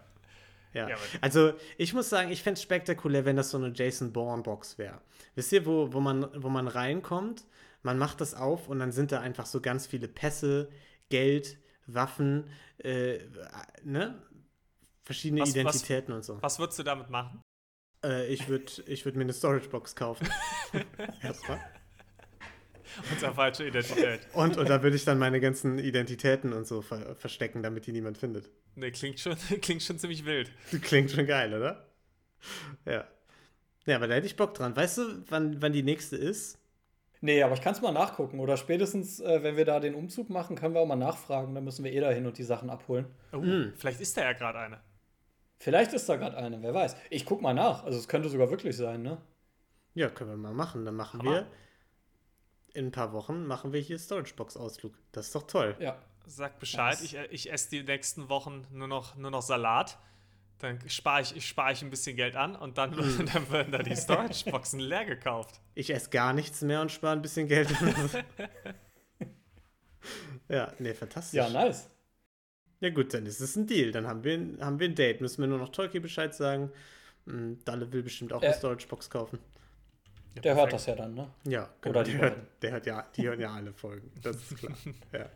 [0.75, 0.89] Ja.
[0.89, 4.79] Ja, Also, ich muss sagen, ich fände es spektakulär, wenn das so eine Jason Bourne-Box
[4.79, 5.01] wäre.
[5.35, 7.45] Wisst ihr, wo, wo, man, wo man reinkommt,
[7.83, 10.71] man macht das auf und dann sind da einfach so ganz viele Pässe,
[11.11, 13.19] Geld, Waffen, äh,
[13.85, 14.21] ne?
[15.05, 16.41] Verschiedene Was- was- Identitäten und so.
[16.43, 17.41] Was würdest du damit machen?
[18.05, 20.29] Äh, ich würde ich würd mir eine Storage-Box kaufen.
[21.23, 21.61] Erstmal.
[23.11, 24.21] Unsere falsche Identität.
[24.35, 27.93] Und, und da würde ich dann meine ganzen Identitäten und so ver verstecken, damit die
[27.93, 28.51] niemand findet.
[28.75, 30.51] Ne, klingt schon, klingt schon ziemlich wild.
[30.83, 31.87] Klingt schon geil, oder?
[32.85, 33.07] Ja.
[33.87, 34.77] Ja, aber da hätte ich Bock dran.
[34.77, 36.59] Weißt du, wann, wann die nächste ist?
[37.21, 38.41] Nee, aber ich kann es mal nachgucken.
[38.41, 41.55] Oder spätestens, äh, wenn wir da den Umzug machen, können wir auch mal nachfragen.
[41.55, 43.07] Dann müssen wir eh dahin und die Sachen abholen.
[43.33, 43.73] Oh, Hm.
[43.77, 44.81] Vielleicht ist da ja gerade eine.
[45.63, 46.97] Vielleicht ist da gerade eine, wer weiß.
[47.09, 47.85] Ich guck mal nach.
[47.85, 49.19] Also es könnte sogar wirklich sein, ne?
[49.95, 50.85] Ja, können wir mal machen.
[50.85, 51.31] Dann machen Hammer.
[51.31, 51.47] wir
[52.75, 54.93] in ein paar Wochen machen wir hier Storage-Box-Ausflug.
[55.13, 55.77] Das ist doch toll.
[55.79, 56.03] Ja.
[56.27, 59.99] Sag Bescheid, ich, ich esse die nächsten Wochen nur noch, nur noch Salat.
[60.59, 63.27] Dann spare ich, ich, spar ich ein bisschen Geld an und dann, Hm.
[63.33, 65.61] dann werden da die Storage-Boxen leer gekauft.
[65.77, 67.69] Ich esse gar nichts mehr und spare ein bisschen Geld.
[70.49, 71.37] ja, nee, fantastisch.
[71.39, 71.89] Ja, nice.
[72.83, 73.93] Ja gut, dann ist es ein Deal.
[73.93, 75.21] Dann haben wir, ein- haben wir ein Date.
[75.21, 76.71] Müssen wir nur noch Tolki Bescheid sagen.
[77.27, 78.59] Hm, Dalle will bestimmt auch eine Äh.
[78.59, 79.39] Storage-Box kaufen.
[80.35, 80.73] Ja, Der hört perfekt.
[80.75, 81.31] das ja dann, ne?
[81.45, 84.11] Ja, Oder die der, hört, der hört ja, die hören ja alle Folgen.
[84.23, 84.77] Das ist klar.
[85.13, 85.29] ja.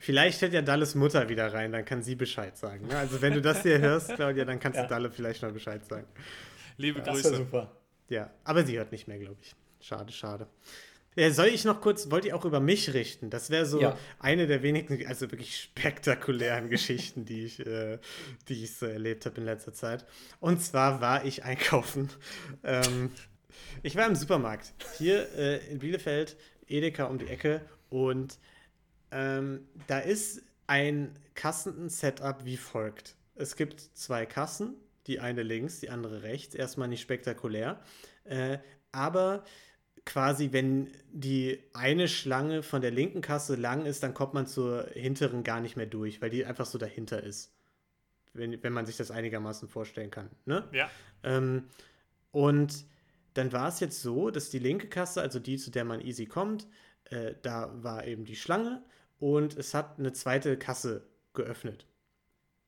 [0.00, 2.86] Vielleicht hört ja Dalles Mutter wieder rein, dann kann sie Bescheid sagen.
[2.88, 2.98] ne?
[2.98, 4.82] Also wenn du das hier hörst, Claudia, dann kannst Ja.
[4.82, 6.06] du Dalle vielleicht mal Bescheid sagen.
[6.76, 7.36] Liebe Das wäre Grüße.
[7.36, 7.72] super.
[8.10, 9.54] Ja, aber sie hört nicht mehr, glaube ich.
[9.80, 10.46] Schade, schade.
[11.16, 13.30] Ja, soll ich noch kurz, wollt ihr auch über mich richten?
[13.30, 13.96] Das wäre so Ja.
[14.18, 17.98] eine der wenigen, also wirklich spektakulären Geschichten, die ich, äh,
[18.48, 20.04] die ich so erlebt habe in letzter Zeit.
[20.40, 22.10] Und zwar war ich einkaufen.
[22.64, 23.10] Ähm,
[23.82, 28.38] ich war im Supermarkt hier äh, in Bielefeld, Edeka um die Ecke und
[29.12, 33.16] ähm, da ist ein Kassen-Setup wie folgt.
[33.36, 34.74] Es gibt zwei Kassen,
[35.06, 36.54] die eine links, die andere rechts.
[36.54, 37.80] Erstmal nicht spektakulär.
[38.24, 38.58] Äh,
[38.92, 39.44] aber
[40.04, 44.88] quasi, wenn die eine Schlange von der linken Kasse lang ist, dann kommt man zur
[44.92, 47.52] hinteren gar nicht mehr durch, weil die einfach so dahinter ist.
[48.32, 50.28] Wenn, wenn man sich das einigermaßen vorstellen kann.
[50.44, 50.68] Ne?
[50.72, 50.90] Ja.
[51.22, 51.68] Ähm,
[52.32, 52.84] und
[53.34, 56.26] dann war es jetzt so, dass die linke Kasse, also die, zu der man easy
[56.26, 56.66] kommt,
[57.04, 58.82] äh, da war eben die Schlange
[59.18, 61.86] und es hat eine zweite Kasse geöffnet.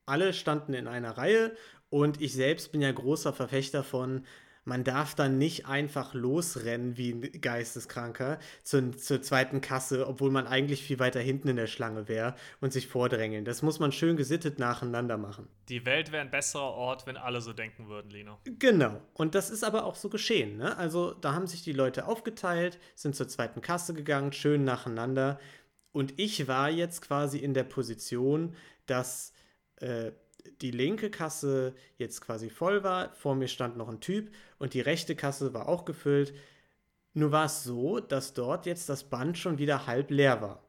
[0.05, 1.55] Alle standen in einer Reihe
[1.89, 4.25] und ich selbst bin ja großer Verfechter von,
[4.67, 10.45] man darf dann nicht einfach losrennen wie ein Geisteskranker zur, zur zweiten Kasse, obwohl man
[10.45, 13.45] eigentlich viel weiter hinten in der Schlange wäre und sich vordrängeln.
[13.45, 15.47] Das muss man schön gesittet nacheinander machen.
[15.69, 18.39] Die Welt wäre ein besserer Ort, wenn alle so denken würden, Lino.
[18.43, 19.01] Genau.
[19.13, 20.57] Und das ist aber auch so geschehen.
[20.57, 20.77] Ne?
[20.77, 25.39] Also da haben sich die Leute aufgeteilt, sind zur zweiten Kasse gegangen, schön nacheinander.
[25.93, 28.53] Und ich war jetzt quasi in der Position,
[28.85, 29.31] dass
[29.77, 30.11] äh,
[30.61, 33.13] die linke Kasse jetzt quasi voll war.
[33.13, 36.33] Vor mir stand noch ein Typ und die rechte Kasse war auch gefüllt.
[37.13, 40.63] Nur war es so, dass dort jetzt das Band schon wieder halb leer war.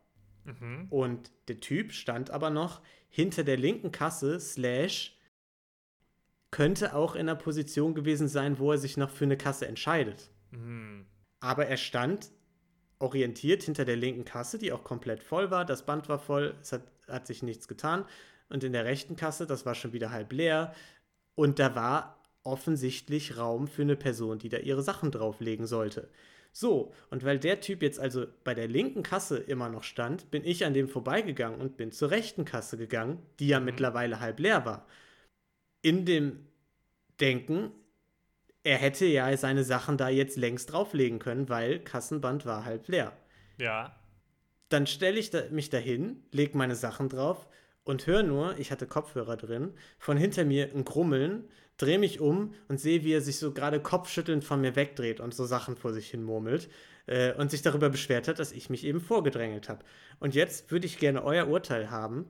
[0.45, 0.87] Mhm.
[0.91, 5.19] Und der Typ stand aber noch hinter der linken Kasse, slash,
[6.51, 10.31] könnte auch in einer Position gewesen sein, wo er sich noch für eine Kasse entscheidet.
[10.51, 11.07] Mhm.
[11.41, 12.31] Aber er stand
[12.99, 15.65] orientiert hinter der linken Kasse, die auch komplett voll war.
[15.65, 18.05] Das Band war voll, es hat, hat sich nichts getan.
[18.49, 20.75] Und in der rechten Kasse, das war schon wieder halb leer.
[21.35, 26.09] Und da war offensichtlich Raum für eine Person, die da ihre Sachen drauflegen sollte.
[26.51, 30.45] So, und weil der Typ jetzt also bei der linken Kasse immer noch stand, bin
[30.45, 34.65] ich an dem vorbeigegangen und bin zur rechten Kasse gegangen, die ja mittlerweile halb leer
[34.65, 34.87] war.
[35.83, 36.47] In dem
[37.21, 37.71] Denken,
[38.65, 43.13] er hätte ja seine Sachen da jetzt längst drauflegen können, weil Kassenband war halb leer.
[43.59, 43.95] Ja.
[44.69, 47.47] Dann stelle ich da, mich dahin, lege meine Sachen drauf
[47.89, 51.49] und höre nur, ich hatte Kopfhörer drin, von hinter mir ein Grummeln,
[51.79, 55.33] drehe mich um und sehe, wie er sich so gerade kopfschüttelnd von mir wegdreht und
[55.33, 56.69] so Sachen vor sich hin murmelt
[57.07, 59.87] äh, und sich darüber beschwert hat, dass ich mich eben vorgedrängelt habe.
[60.21, 62.27] Und jetzt würde ich gerne euer Urteil haben.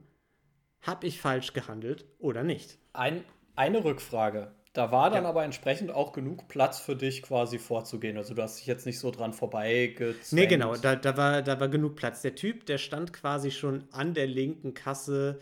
[0.83, 2.79] Habe ich falsch gehandelt oder nicht?
[2.93, 3.25] Ein,
[3.57, 4.53] eine Rückfrage.
[4.79, 5.31] Da war dann Ja.
[5.31, 8.17] aber entsprechend auch genug Platz für dich quasi vorzugehen.
[8.17, 10.33] Also du hast dich jetzt nicht so dran vorbeigezwängt.
[10.33, 12.23] Nee, genau, da, da, war, da war genug Platz.
[12.23, 15.41] Der Typ, der stand quasi schon an der linken Kasse,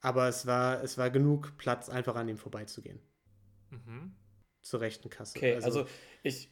[0.00, 3.00] aber es war, es war genug Platz, einfach an ihm vorbeizugehen.
[3.70, 4.16] Mhm.
[4.60, 5.38] Zur rechten Kasse.
[5.38, 5.86] Okay, also,
[6.24, 6.50] ich,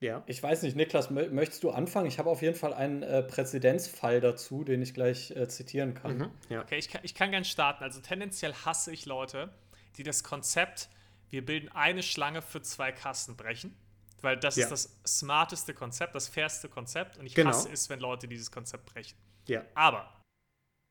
[0.00, 0.24] ja.
[0.26, 2.08] ich weiß nicht, Niklas, mö- möchtest du anfangen?
[2.08, 6.18] Ich habe auf jeden Fall einen äh, Präzedenzfall dazu, den ich gleich äh, zitieren kann.
[6.18, 6.62] Mhm, ja.
[6.62, 7.84] Okay, ich kann, ich kann gern starten.
[7.84, 9.50] Also tendenziell hasse ich Leute,
[9.96, 10.88] die das Konzept,
[11.30, 13.76] wir bilden eine Schlange für zwei Kassen brechen.
[14.22, 14.64] Weil das Ja.
[14.64, 17.18] ist das smarteste Konzept, das fairste Konzept.
[17.18, 17.50] Und ich Genau.
[17.50, 19.16] hasse es, wenn Leute dieses Konzept brechen.
[19.46, 19.62] ja.
[19.74, 20.10] Aber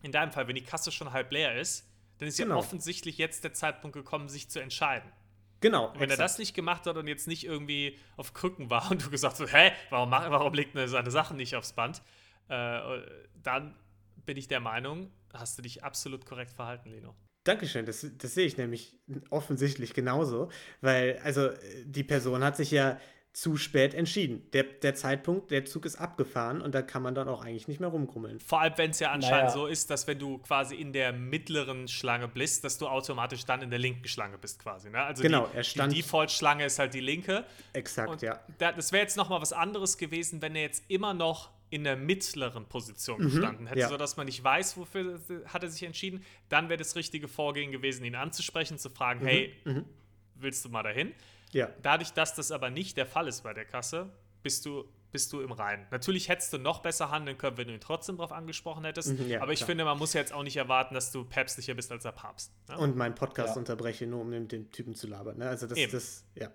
[0.03, 2.59] in deinem Fall, wenn die Kasse schon halb leer ist, dann ist ja Genau.
[2.59, 5.11] offensichtlich jetzt der Zeitpunkt gekommen, sich zu entscheiden.
[5.61, 5.87] Genau.
[5.87, 6.19] Und wenn er exakt.
[6.29, 9.51] das nicht gemacht hat und jetzt nicht irgendwie auf Krücken war und du gesagt hast,
[9.51, 12.03] hä, warum, warum legt er seine Sachen nicht aufs Band,
[12.49, 13.01] äh,
[13.41, 13.75] dann
[14.25, 17.15] bin ich der Meinung, hast du dich absolut korrekt verhalten, Leno.
[17.45, 18.97] Dankeschön, das, das sehe ich nämlich
[19.29, 20.49] offensichtlich genauso,
[20.81, 21.49] weil, also,
[21.85, 22.99] die Person hat sich ja
[23.31, 24.49] zu spät entschieden.
[24.53, 27.81] Der, der Zeitpunkt, der Zug ist abgefahren und da kann man dann auch eigentlich nicht
[27.81, 28.39] mehr rumgrummeln.
[28.39, 29.53] Vor allem, wenn es ja anscheinend Naja.
[29.53, 33.61] so ist, dass wenn du quasi in der mittleren Schlange bist, dass du automatisch dann
[33.61, 34.89] in der linken Schlange bist quasi.
[34.89, 35.01] Ne?
[35.03, 37.43] Also Genau, die, er stand- die Default-Schlange ist halt die linke.
[37.73, 38.39] Exakt, Und ja.
[38.57, 41.83] da, das wäre jetzt noch mal was anderes gewesen, wenn er jetzt immer noch in
[41.83, 43.89] der mittleren Position Mhm, gestanden hätte, ja.
[43.89, 46.23] sodass man nicht weiß, wofür hat er sich entschieden.
[46.49, 49.55] Dann wäre das richtige Vorgehen gewesen, ihn anzusprechen, zu fragen, Mhm, hey,
[50.35, 51.13] willst du mal dahin?
[51.51, 51.69] Ja.
[51.81, 54.09] Dadurch, dass das aber nicht der Fall ist bei der Kasse,
[54.43, 55.85] bist du, bist du im Reinen.
[55.91, 59.17] Natürlich hättest du noch besser handeln können, wenn du ihn trotzdem darauf angesprochen hättest.
[59.17, 59.67] Mhm, ja, aber ich klar.
[59.67, 62.51] finde, man muss jetzt auch nicht erwarten, dass du päpstlicher bist als der Papst.
[62.67, 62.77] Ne?
[62.77, 63.59] Und meinen Podcast Ja.
[63.59, 65.37] unterbreche, nur um den, den Typen zu labern.
[65.37, 65.47] Ne?
[65.47, 65.91] Also das, Eben.
[65.93, 66.51] das, ja.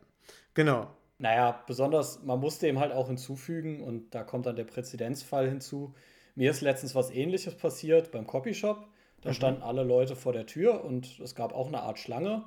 [0.55, 0.95] Genau.
[1.21, 5.95] Naja, besonders, man muss dem halt auch hinzufügen und da kommt dann der Präzedenzfall hinzu.
[6.35, 8.89] Mir ist letztens was ähnliches passiert beim Copyshop.
[9.21, 12.45] Da standen alle Leute vor der Tür und es gab auch eine Art Schlange.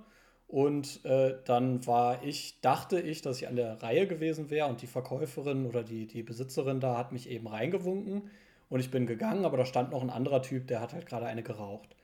[0.48, 4.82] Und äh, dann war ich, dachte ich, dass ich an der Reihe gewesen wäre und
[4.82, 8.32] die Verkäuferin oder die, die Besitzerin da hat mich eben reingewunken
[8.70, 11.28] und ich bin gegangen, aber da stand noch ein anderer Typ, der hat halt gerade
[11.28, 11.96] eine geraucht.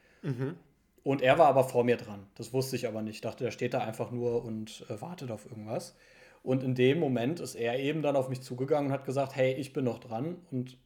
[1.04, 2.28] Und er war aber vor mir dran.
[2.36, 3.16] Das wusste ich aber nicht.
[3.16, 5.96] Ich dachte, der steht da einfach nur und äh, wartet auf irgendwas.
[6.44, 9.54] Und in dem Moment ist er eben dann auf mich zugegangen und hat gesagt, hey,
[9.54, 10.78] ich bin noch dran und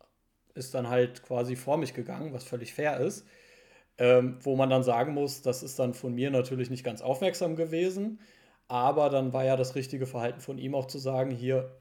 [0.56, 3.26] ist dann halt quasi vor mich gegangen, was völlig fair ist.
[4.00, 7.56] Ähm, wo man dann sagen muss, das ist dann von mir natürlich nicht ganz aufmerksam
[7.56, 8.20] gewesen,
[8.68, 11.80] aber dann war ja das richtige Verhalten von ihm auch zu sagen, hier,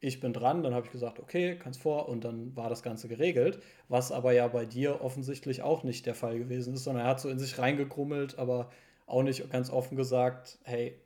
[0.00, 3.08] ich bin dran, dann habe ich gesagt, okay, kannst vor und dann war das Ganze
[3.08, 7.10] geregelt, was aber ja bei dir offensichtlich auch nicht der Fall gewesen ist, sondern er
[7.10, 8.70] hat so in sich reingekrummelt, aber
[9.06, 11.00] auch nicht ganz offen gesagt, hey,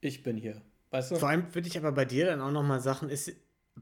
[0.00, 0.62] ich bin hier.
[0.90, 1.16] Weißt du?
[1.16, 3.32] Vor allem würde ich aber bei dir dann auch nochmal sagen, ist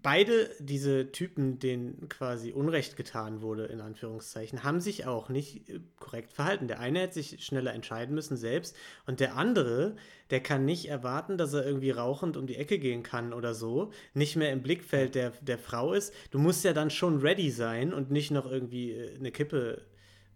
[0.03, 5.81] beide diese Typen, denen quasi Unrecht getan wurde, in Anführungszeichen, haben sich auch nicht äh,
[5.99, 6.69] korrekt verhalten.
[6.69, 9.97] Der eine hätte sich schneller entscheiden müssen selbst und der andere,
[10.31, 13.91] der kann nicht erwarten, dass er irgendwie rauchend um die Ecke gehen kann oder so,
[14.15, 16.13] nicht mehr im Blickfeld der, der Frau ist.
[16.31, 19.83] Du musst ja dann schon ready sein und nicht noch irgendwie äh, eine Kippe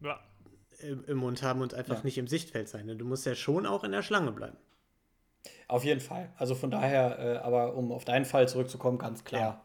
[0.00, 0.20] Ja.
[1.06, 2.04] im, Mund haben und einfach Ja.
[2.04, 2.86] nicht im Sichtfeld sein.
[2.96, 4.56] Du musst ja schon auch in der Schlange bleiben.
[5.70, 6.28] Auf jeden Fall.
[6.36, 9.40] Also von daher, äh, aber um auf deinen Fall zurückzukommen, ganz klar.
[9.40, 9.64] Ja.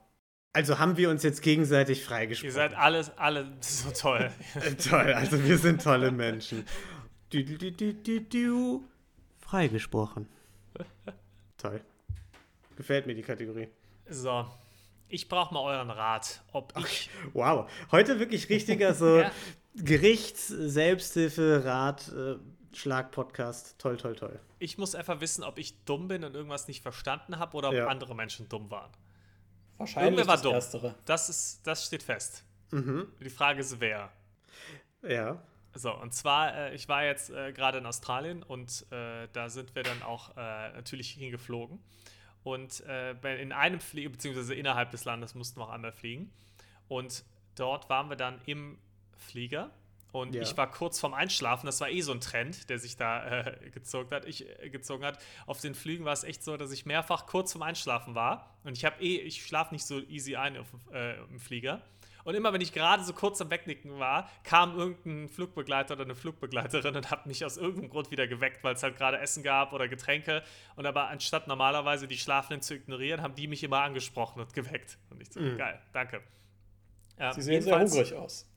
[0.54, 2.52] Also haben wir uns jetzt gegenseitig Ihr freigesprochen.
[2.54, 4.32] seid alles, alle so toll.
[4.89, 6.63] Toll, also wir sind tolle Menschen.
[7.32, 8.84] Du, du, du, du, du.
[9.39, 10.30] Freigesprochen.
[11.58, 11.82] Toll.
[12.78, 13.68] Gefällt mir die Kategorie.
[14.08, 14.46] So,
[15.10, 17.70] ich brauche mal euren Rat, ob ich Wow.
[17.91, 19.32] Heute wirklich richtiger so Ja.
[19.76, 22.36] Gerichts-, Selbsthilfe, Rat, äh,
[22.76, 23.76] Schlag-Podcast.
[23.80, 24.40] Toll, toll, toll.
[24.60, 27.76] Ich muss einfach wissen, ob ich dumm bin und irgendwas nicht verstanden habe oder ob
[27.76, 27.88] Ja.
[27.88, 28.92] andere Menschen dumm waren.
[29.78, 30.54] Wahrscheinlich Irgendwer war das dumm.
[30.54, 30.96] Erstere.
[31.06, 32.44] Das, ist, das steht fest.
[32.72, 33.08] Mhm.
[33.20, 34.12] Die Frage ist, wer.
[35.02, 35.42] Ja.
[35.74, 39.76] So, und zwar, äh, ich war jetzt äh, gerade in Australien und äh, da sind
[39.76, 41.80] wir dann auch äh, natürlich hingeflogen.
[42.44, 46.32] Und äh, in einem Flieger, beziehungsweise innerhalb des Landes mussten wir auch einmal fliegen.
[46.88, 48.78] Und dort waren wir dann im
[49.18, 49.72] Flieger.
[50.15, 50.41] Und Ja.
[50.43, 51.65] ich war kurz vorm Einschlafen.
[51.65, 54.25] Das war eh so ein Trend, der sich da äh, gezogen hat.
[54.25, 55.19] Ich äh, gezogen hat.
[55.45, 58.56] Auf den Flügen war es echt so, dass ich mehrfach kurz vorm Einschlafen war.
[58.63, 61.82] Und ich habe eh, ich schlafe nicht so easy ein auf, äh, im Flieger.
[62.23, 66.15] Und immer wenn ich gerade so kurz am Wegnicken war, kam irgendein Flugbegleiter oder eine
[66.15, 69.73] Flugbegleiterin und hat mich aus irgendeinem Grund wieder geweckt, weil es halt gerade Essen gab
[69.73, 70.43] oder Getränke.
[70.78, 74.97] Und aber anstatt normalerweise die Schlafenden zu ignorieren, haben die mich immer angesprochen und geweckt.
[75.10, 76.21] Und ich so, geil, danke.
[77.19, 78.47] Ähm, Sie sehen sehr hungrig aus.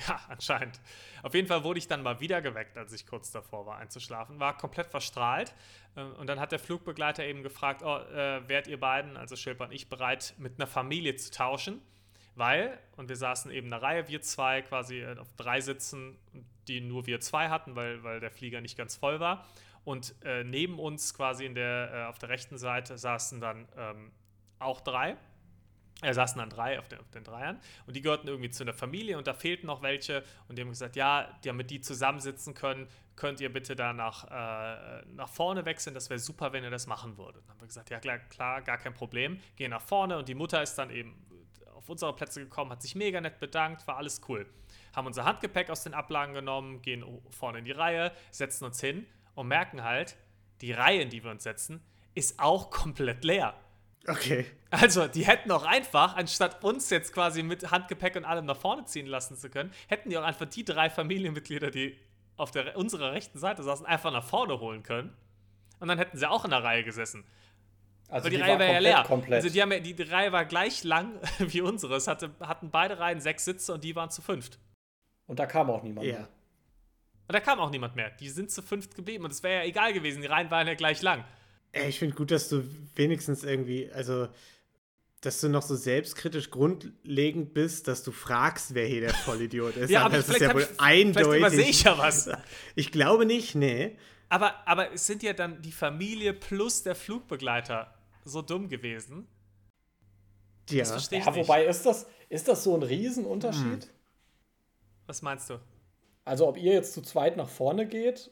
[0.08, 0.80] ja, anscheinend.
[1.22, 4.40] Auf jeden Fall wurde ich dann mal wieder geweckt, als ich kurz davor war einzuschlafen.
[4.40, 5.54] War komplett verstrahlt.
[5.96, 9.64] Äh, Und dann hat der Flugbegleiter eben gefragt, oh, äh, wärt ihr beiden, also Schilper
[9.64, 11.82] und ich, bereit, mit einer Familie zu tauschen?
[12.36, 16.16] Weil, und wir saßen eben in einer Reihe, wir zwei quasi äh, auf drei Sitzen,
[16.68, 19.46] die nur wir zwei hatten, weil, weil der Flieger nicht ganz voll war.
[19.84, 24.12] Und äh, neben uns quasi in der, äh, auf der rechten Seite saßen dann ähm,
[24.58, 25.16] auch drei.
[26.02, 28.72] Er saßen dann drei auf den, auf den Dreiern und die gehörten irgendwie zu einer
[28.72, 32.88] Familie und da fehlten noch welche und die haben gesagt, ja, damit die zusammensitzen können,
[33.16, 36.86] könnt ihr bitte da nach, äh, nach vorne wechseln, das wäre super, wenn ihr das
[36.86, 37.42] machen würdet.
[37.42, 40.34] Dann haben wir gesagt, ja klar, klar, gar kein Problem, gehen nach vorne und die
[40.34, 41.14] Mutter ist dann eben
[41.74, 44.46] auf unsere Plätze gekommen, hat sich mega nett bedankt, war alles cool.
[44.94, 49.06] Haben unser Handgepäck aus den Ablagen genommen, gehen vorne in die Reihe, setzen uns hin
[49.34, 50.16] und merken halt,
[50.60, 51.82] die Reihe, in die wir uns setzen,
[52.14, 53.54] ist auch komplett leer.
[54.06, 54.46] Okay.
[54.70, 58.84] Also, die hätten auch einfach, anstatt uns jetzt quasi mit Handgepäck und allem nach vorne
[58.84, 61.98] ziehen lassen zu können, hätten die auch einfach die drei Familienmitglieder, die
[62.36, 65.14] auf der, unserer rechten Seite saßen, einfach nach vorne holen können.
[65.80, 67.24] Und dann hätten sie auch in der Reihe gesessen.
[68.08, 69.04] Also Aber die, die Reihe war war ja komplett, leer.
[69.04, 69.34] komplett.
[69.34, 71.94] Also die, haben ja, die, die Reihe war gleich lang wie unsere.
[71.96, 74.58] Es hatte, hatten beide Reihen sechs Sitze und die waren zu fünft.
[75.26, 76.06] Und da kam auch niemand.
[76.06, 76.12] Ja.
[76.14, 76.28] mehr.
[77.28, 78.10] Und da kam auch niemand mehr.
[78.10, 80.22] Die sind zu fünft geblieben und es wäre ja egal gewesen.
[80.22, 81.24] Die Reihen waren ja gleich lang.
[81.72, 82.64] Ey, ich finde gut, dass du
[82.96, 84.28] wenigstens irgendwie, also,
[85.20, 89.90] dass du noch so selbstkritisch grundlegend bist, dass du fragst, wer hier der Vollidiot ist.
[89.90, 91.38] Ja, aber das ist vielleicht ja wohl ich- vielleicht eindeutig.
[91.38, 92.28] übersehe ich ja was.
[92.74, 93.96] Ich glaube nicht, nee.
[94.28, 97.92] Aber, aber es sind ja dann die Familie plus der Flugbegleiter
[98.24, 99.26] so dumm gewesen.
[100.70, 100.80] Ja.
[100.80, 101.48] Das verstehe ich Ja, nicht.
[101.48, 103.88] wobei, ist das, ist das so ein Riesenunterschied?
[105.06, 105.58] Was meinst du?
[106.24, 108.30] Also, ob ihr jetzt zu zweit nach vorne geht?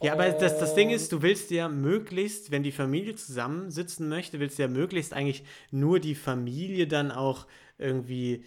[0.00, 4.40] Ja, aber das, das Ding ist, du willst ja möglichst, wenn die Familie zusammensitzen möchte,
[4.40, 7.46] willst du ja möglichst eigentlich nur die Familie dann auch
[7.78, 8.44] irgendwie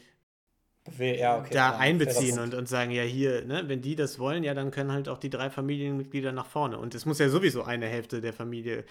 [1.18, 4.44] Ja, okay, da klar, einbeziehen und, und sagen, ja, hier, ne, wenn die das wollen,
[4.44, 6.78] ja, dann können halt auch die drei Familienmitglieder nach vorne.
[6.78, 8.86] Und es muss ja sowieso eine Hälfte der Familie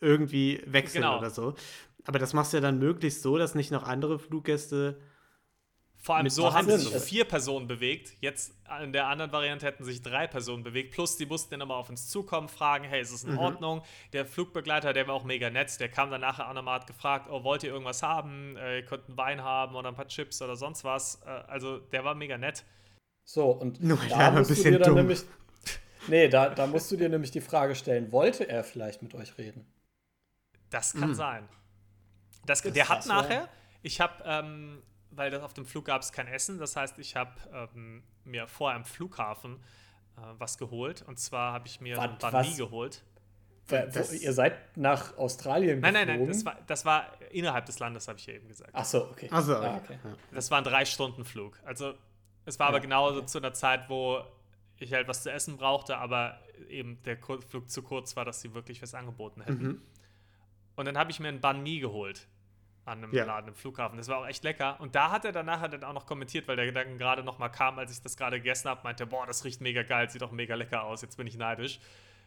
[0.00, 1.14] irgendwie wechseln Genau.
[1.14, 1.54] oder so.
[2.06, 4.98] Aber das machst du ja dann möglichst so, dass nicht noch andere Fluggäste.
[6.02, 8.14] Vor allem Mit so haben sich vier Personen bewegt.
[8.20, 10.92] Jetzt in der anderen Variante hätten sich drei Personen bewegt.
[10.94, 13.32] Plus, die mussten dann immer auf uns zukommen, fragen: Hey, ist es Mhm.
[13.32, 13.82] in Ordnung?
[14.14, 15.78] Der Flugbegleiter, der war auch mega nett.
[15.78, 18.56] Der kam dann nachher auch nochmal, hat gefragt: Oh, wollt ihr irgendwas haben?
[18.56, 21.20] Äh, ihr könnt einen Wein haben oder ein paar Chips oder sonst was.
[21.26, 22.64] Äh, also, der war mega nett.
[23.24, 24.96] So, und Nur, da war ein musst du bisschen dir dann dumm.
[24.98, 25.22] nämlich.
[26.06, 29.36] Nee, da, da musst du dir nämlich die Frage stellen, wollte er vielleicht mit euch
[29.36, 29.66] reden?
[30.70, 31.46] Das kann sein.
[32.46, 33.48] Das, der hat das nachher,
[33.82, 34.82] ich habe, ähm,
[35.20, 38.48] weil das auf dem Flug gab es kein Essen, das heißt, ich habe ähm, mir
[38.48, 39.56] vorher am Flughafen
[40.16, 41.02] äh, was geholt.
[41.06, 42.48] Und zwar habe ich mir Was- ein Banh was?
[42.50, 43.04] Mi geholt.
[43.68, 46.26] Wo- ihr seid nach Australien Nein, nein, geflogen?
[46.26, 48.70] nein, das war, das war innerhalb des Landes, habe ich ja eben gesagt.
[48.72, 49.28] Ach so, okay.
[49.30, 49.98] Achso, Ah, okay.
[50.02, 50.14] okay.
[50.32, 51.60] Das war ein Drei-Stunden-Flug.
[51.64, 51.92] Also,
[52.46, 53.26] es war aber Ja, genauso okay.
[53.26, 54.24] zu einer Zeit, wo
[54.78, 58.54] ich halt was zu essen brauchte, aber eben der Flug zu kurz war, dass sie
[58.54, 59.62] wirklich was angeboten hätten.
[59.62, 59.82] Mhm.
[60.76, 62.26] Und dann habe ich mir ein Banh Mi geholt
[62.90, 63.24] an einem Ja.
[63.24, 63.96] Laden im Flughafen.
[63.96, 64.78] Das war auch echt lecker.
[64.80, 67.48] Und da hat er danach dann auch noch kommentiert, weil der Gedanke gerade noch mal
[67.48, 70.32] kam, als ich das gerade gegessen habe, meinte, boah, das riecht mega geil, sieht auch
[70.32, 71.80] mega lecker aus, jetzt bin ich neidisch.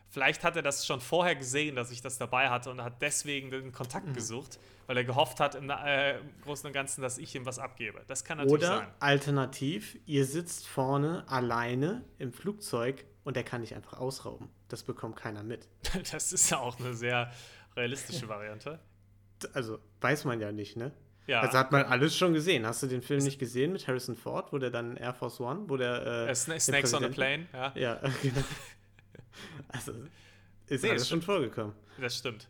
[0.09, 3.49] Vielleicht hat er das schon vorher gesehen, dass ich das dabei hatte und hat deswegen
[3.49, 4.13] den Kontakt Mhm.
[4.13, 7.57] gesucht, weil er gehofft hat im, äh, im Großen und Ganzen, dass ich ihm was
[7.57, 8.03] abgebe.
[8.07, 8.87] Das kann natürlich Oder sein.
[8.99, 14.49] alternativ, ihr sitzt vorne alleine im Flugzeug und er kann dich einfach ausrauben.
[14.67, 15.67] Das bekommt keiner mit.
[16.11, 17.31] Das ist ja auch eine sehr
[17.75, 18.79] realistische Variante.
[19.53, 20.91] Also weiß man ja nicht, ne?
[21.25, 22.65] Ja, Also hat man alles schon gesehen.
[22.65, 25.69] Hast du den Film nicht gesehen mit Harrison Ford, wo der dann Air Force One,
[25.69, 28.41] wo der äh, den Snakes on a Plane, ja, Ja, genau.
[29.69, 29.93] Also
[30.67, 31.73] ist Nee, alles das schon vorgekommen.
[31.99, 32.47] das stimmt.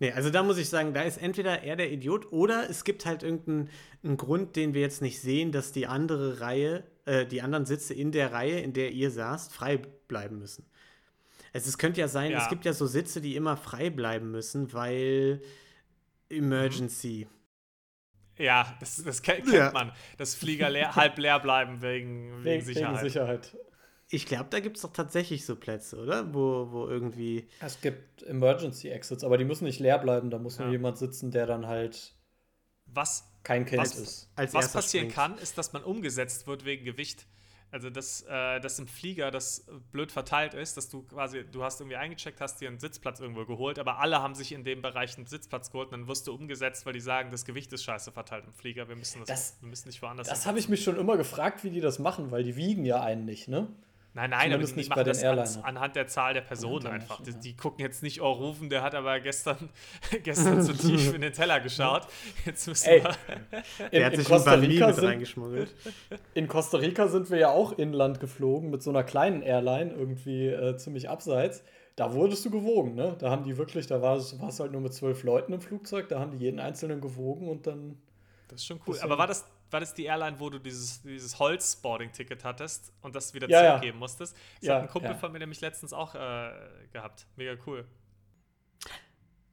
[0.00, 3.04] Nee, also da muss ich sagen, da ist entweder er der Idiot oder es gibt
[3.04, 3.68] halt irgendeinen
[4.04, 7.94] einen Grund, den wir jetzt nicht sehen, dass die andere Reihe, äh, die anderen Sitze
[7.94, 10.66] in der Reihe, in der ihr saßt, frei bleiben müssen.
[11.52, 12.42] Also es könnte ja sein, Ja.
[12.42, 15.40] es gibt ja so Sitze, die immer frei bleiben müssen, weil
[16.30, 17.26] Emergency.
[18.36, 19.70] Ja, das, das ke- kennt Ja.
[19.72, 19.92] man.
[20.16, 22.94] Dass Flieger leer, halb leer bleiben wegen, wegen, Wegen, Sicherheit.
[22.96, 23.56] wegen Sicherheit.
[24.10, 26.32] Ich glaube, da gibt es doch tatsächlich so Plätze, oder?
[26.32, 27.48] Wo, wo irgendwie.
[27.60, 30.30] Es gibt Emergency Exits, aber die müssen nicht leer bleiben.
[30.30, 30.72] Da muss nur Ja.
[30.72, 32.14] jemand sitzen, der dann halt
[32.86, 34.30] Was, kein Kind Was- ist.
[34.34, 35.14] Als was passieren springt.
[35.14, 37.26] kann, ist, dass man umgesetzt wird wegen Gewicht.
[37.70, 41.80] Also, dass, äh, dass im Flieger das blöd verteilt ist, dass du quasi, du hast
[41.80, 45.16] irgendwie eingecheckt, hast dir einen Sitzplatz irgendwo geholt, aber alle haben sich in dem Bereich
[45.18, 48.10] einen Sitzplatz geholt und dann wirst du umgesetzt, weil die sagen, das Gewicht ist scheiße
[48.12, 50.82] verteilt im Flieger, wir müssen, das, Das- wir müssen nicht woanders Das habe ich mich
[50.82, 53.68] schon immer gefragt, wie die das machen, weil die wiegen ja einen nicht, ne?
[54.14, 55.64] Nein, nein, aber Zumindest die nicht machen bei den das Airlinern.
[55.64, 57.22] anhand der Zahl der Personen Anhand der einfach.
[57.22, 59.68] Die, die gucken jetzt nicht, oh, rufen, der hat aber gestern,
[60.24, 62.06] gestern zu tief in den Teller geschaut.
[62.44, 63.10] Jetzt müssen Ey, wir.
[63.90, 65.74] In, Der hat in, sich Costa Rica mit sind, reingeschmuggelt.
[66.34, 70.48] in Costa Rica sind wir ja auch inland geflogen mit so einer kleinen Airline, irgendwie
[70.48, 71.62] äh, ziemlich abseits.
[71.94, 73.16] Da wurdest du gewogen, ne?
[73.18, 76.20] Da haben die wirklich, da war es halt nur mit zwölf Leuten im Flugzeug, da
[76.20, 77.98] haben die jeden Einzelnen gewogen und dann.
[78.48, 78.96] Das ist schon cool.
[79.02, 83.34] Aber war das, war das die Airline, wo du dieses, dieses Holz-Boarding-Ticket hattest und das
[83.34, 83.70] wieder Ja, ja.
[83.72, 84.34] zurückgeben musstest?
[84.60, 85.16] Das Ja, hat ein Kumpel ja.
[85.16, 86.50] von mir nämlich letztens auch äh,
[86.92, 87.26] gehabt.
[87.36, 87.84] Mega cool.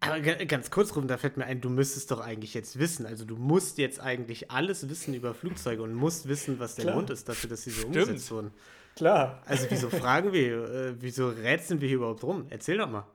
[0.01, 3.05] Aber ga- ganz kurz rum, da fällt mir ein, du müsstest doch eigentlich jetzt wissen.
[3.05, 6.95] Also du musst jetzt eigentlich alles wissen über Flugzeuge und musst wissen, was der Klar.
[6.95, 7.95] Grund ist dafür, dass sie so Stimmt.
[7.97, 8.51] umgesetzt wurden.
[8.95, 9.41] Klar.
[9.45, 12.45] Also wieso fragen wir, äh, wieso rätseln wir hier überhaupt rum?
[12.49, 13.05] Erzähl doch mal.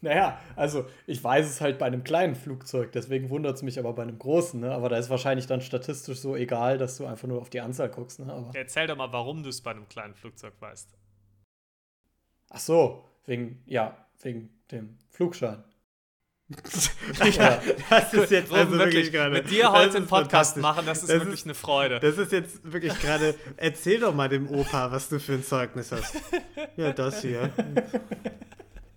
[0.00, 3.92] Naja, also ich weiß es halt bei einem kleinen Flugzeug, deswegen wundert es mich aber
[3.94, 4.70] bei einem großen, ne?
[4.72, 7.88] Aber da ist wahrscheinlich dann statistisch so egal, dass du einfach nur auf die Anzahl
[7.88, 8.32] guckst, ne?
[8.32, 8.50] Aber.
[8.54, 10.88] Erzähl doch mal, warum du es bei einem kleinen Flugzeug weißt.
[12.50, 15.64] Ach so, wegen, ja, wegen dem Flugschein.
[17.36, 19.30] ja, das ist jetzt also wirklich wirklich, gerade.
[19.34, 22.00] mit dir das heute ist einen Podcast machen, das ist Das wirklich ist- eine Freude.
[22.00, 23.34] Das ist jetzt wirklich gerade.
[23.58, 26.14] Erzähl doch mal dem Opa, was du für ein Zeugnis hast.
[26.76, 27.50] Ja, das hier.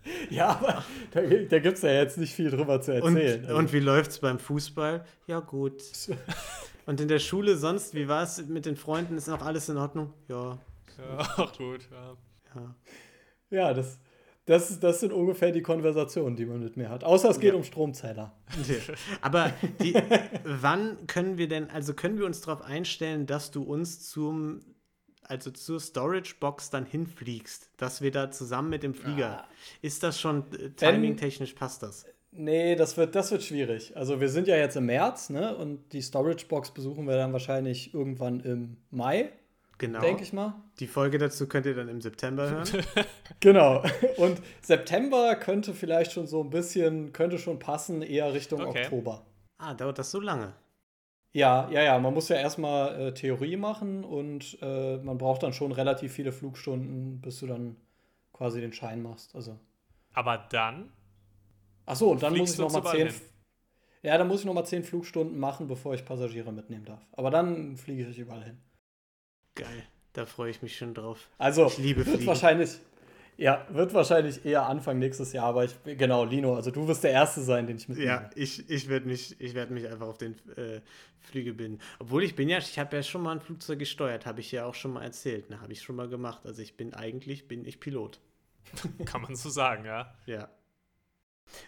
[0.30, 3.46] Ja, aber da, da gibt es ja jetzt nicht viel drüber zu Und, erzählen.
[3.46, 5.06] Also, und wie läuft's beim Fußball?
[5.28, 5.84] Ja, gut.
[6.88, 9.16] Und in der Schule sonst, wie war es mit den Freunden?
[9.16, 10.14] Ist noch alles in Ordnung?
[10.28, 10.58] Ja.
[10.98, 12.18] Ja, auch gut, ja.
[12.56, 12.76] ja.
[13.52, 14.00] ja, das,
[14.46, 17.04] das, das sind ungefähr die Konversationen, die man mit mir hat.
[17.04, 17.56] Außer es geht Ja.
[17.56, 18.34] um Stromzähler.
[19.22, 19.94] Aber die,
[20.44, 24.62] wann können wir denn, also können wir uns darauf einstellen, dass du uns zum,
[25.24, 29.46] also zur Storage Box dann hinfliegst, dass wir da zusammen mit dem Flieger,
[29.82, 32.06] ist das schon äh, timing-technisch passt das?
[32.34, 33.96] Nee, das wird, das wird schwierig.
[33.98, 35.56] Also wir sind ja jetzt im März, ne?
[35.58, 39.32] Und die Storage Box besuchen wir dann wahrscheinlich irgendwann im Mai,
[39.78, 40.00] Genau.
[40.00, 40.54] denke ich mal.
[40.80, 42.68] Die Folge dazu könnt ihr dann im September hören.
[43.40, 43.84] Genau.
[44.18, 48.84] Und September könnte vielleicht schon so ein bisschen, könnte schon passen, eher Richtung Okay.
[48.84, 49.26] Oktober.
[49.58, 50.54] ah, dauert das so lange?
[51.34, 52.00] Ja, ja, ja.
[52.00, 56.32] Man muss ja erstmal äh, Theorie machen und äh, man braucht dann schon relativ viele
[56.32, 57.78] Flugstunden, bis du dann
[58.34, 59.36] quasi den Schein machst.
[59.36, 59.58] Also.
[60.14, 60.92] Aber dann,
[61.86, 63.10] Ach so, und dann muss ich noch mal zehn.
[64.04, 67.06] Ja, dann muss ich noch mal zehn Flugstunden machen, bevor ich Passagiere mitnehmen darf.
[67.12, 68.58] Aber dann fliege ich überall hin.
[69.56, 69.84] Geil.
[70.14, 71.30] Da freue ich mich schon drauf.
[71.38, 72.28] Also Ich liebe wird Fliegen.
[72.28, 72.80] wahrscheinlich,
[73.38, 75.46] ja, wird wahrscheinlich eher Anfang nächstes Jahr.
[75.46, 78.10] Aber ich, genau, Lino, also du wirst der Erste sein, den ich mitnehme.
[78.10, 80.82] Ja, ich, ich werde mich, ich werd mich einfach auf den äh,
[81.20, 81.82] Flüge binden.
[82.00, 84.66] Obwohl ich bin ja, ich habe ja schon mal ein Flugzeug gesteuert, habe ich ja
[84.66, 85.50] auch schon mal erzählt.
[85.50, 86.46] Ne, habe ich schon mal gemacht.
[86.46, 88.20] Also ich bin eigentlich, bin ich Pilot.
[89.06, 90.14] kann man so sagen, ja.
[90.26, 90.50] Ja.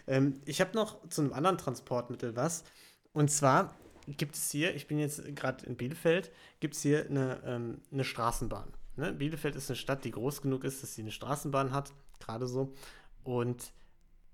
[0.06, 2.64] Ähm, ich habe noch zu einem anderen Transportmittel was.
[3.12, 3.74] Und zwar
[4.06, 8.04] gibt es hier, ich bin jetzt gerade in Bielefeld, gibt es hier eine, ähm, eine
[8.04, 8.72] Straßenbahn.
[8.96, 9.12] Ne?
[9.12, 12.74] Bielefeld ist eine Stadt, die groß genug ist, dass sie eine Straßenbahn hat, gerade so.
[13.22, 13.72] Und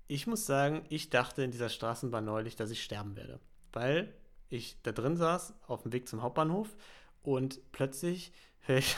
[0.07, 3.39] ich muss sagen, ich dachte in dieser Straßenbahn neulich, dass ich sterben werde.
[3.73, 4.13] Weil
[4.49, 6.75] ich da drin saß, auf dem Weg zum Hauptbahnhof
[7.23, 8.97] und plötzlich höre ich.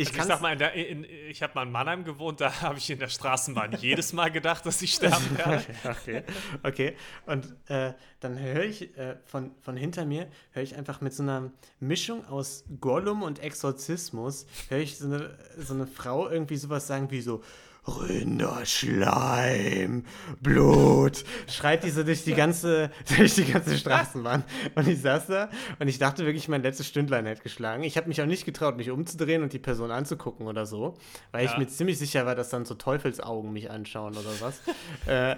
[0.00, 2.78] Ich, also ich sag mal, in in, ich habe mal in Mannheim gewohnt, da habe
[2.78, 5.64] ich in der Straßenbahn jedes Mal gedacht, dass ich sterben werde.
[5.84, 6.22] okay,
[6.62, 6.96] okay.
[7.26, 11.22] Und äh, dann höre ich äh, von, von hinter mir, höre ich einfach mit so
[11.22, 16.86] einer Mischung aus Gollum und Exorzismus, höre ich so eine, so eine Frau irgendwie sowas
[16.86, 17.42] sagen wie so,
[17.86, 20.04] Rinderschleim,
[20.40, 24.44] Blut, schreit die so durch die ganze, durch die ganze Straßenbahn.
[24.74, 27.82] Und ich saß da und ich dachte wirklich, mein letztes Stündlein hätte geschlagen.
[27.82, 30.98] Ich habe mich auch nicht getraut, mich umzudrehen und die Person anzugucken oder so,
[31.32, 31.50] weil ja.
[31.50, 34.60] ich mir ziemlich sicher war, dass dann so Teufelsaugen mich anschauen oder was.
[35.06, 35.36] äh,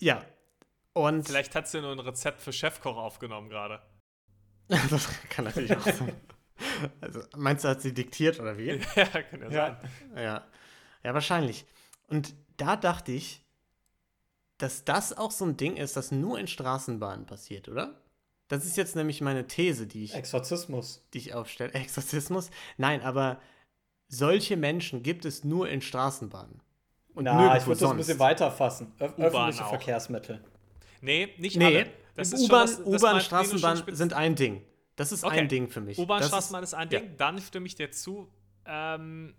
[0.00, 0.22] ja.
[0.92, 3.80] Und Vielleicht hat sie nur ein Rezept für Chefkoch aufgenommen gerade.
[4.68, 6.12] das kann natürlich auch sein.
[7.00, 8.80] Also, meinst du, hat sie diktiert oder wie?
[8.94, 9.50] Ja, kann ja, ja.
[9.50, 9.76] sein.
[10.22, 10.44] Ja.
[11.04, 11.66] Ja, wahrscheinlich.
[12.08, 13.44] Und da dachte ich,
[14.58, 18.00] dass das auch so ein Ding ist, das nur in Straßenbahnen passiert, oder?
[18.48, 20.14] Das ist jetzt nämlich meine These, die ich.
[20.14, 21.04] Exorzismus.
[21.12, 21.72] Die ich aufstelle.
[21.74, 22.50] Exorzismus?
[22.76, 23.40] Nein, aber
[24.08, 26.60] solche Menschen gibt es nur in Straßenbahnen.
[27.14, 28.92] Und Na, ich würde das ein bisschen weiter fassen.
[29.00, 29.68] Öf öffentliche auch.
[29.68, 30.44] Verkehrsmittel.
[31.00, 31.64] Nee, nicht nee.
[31.66, 31.86] alle.
[32.16, 34.62] U-Bahn, U-Bahn, Straßenbahn sind ein Ding.
[34.96, 35.40] Das ist okay.
[35.40, 35.98] ein Ding für mich.
[35.98, 37.02] U-Bahn, Straßenbahn ist ein Ding.
[37.02, 37.10] Ja.
[37.16, 38.28] Dann stimme ich dir zu.
[38.66, 39.34] Ähm,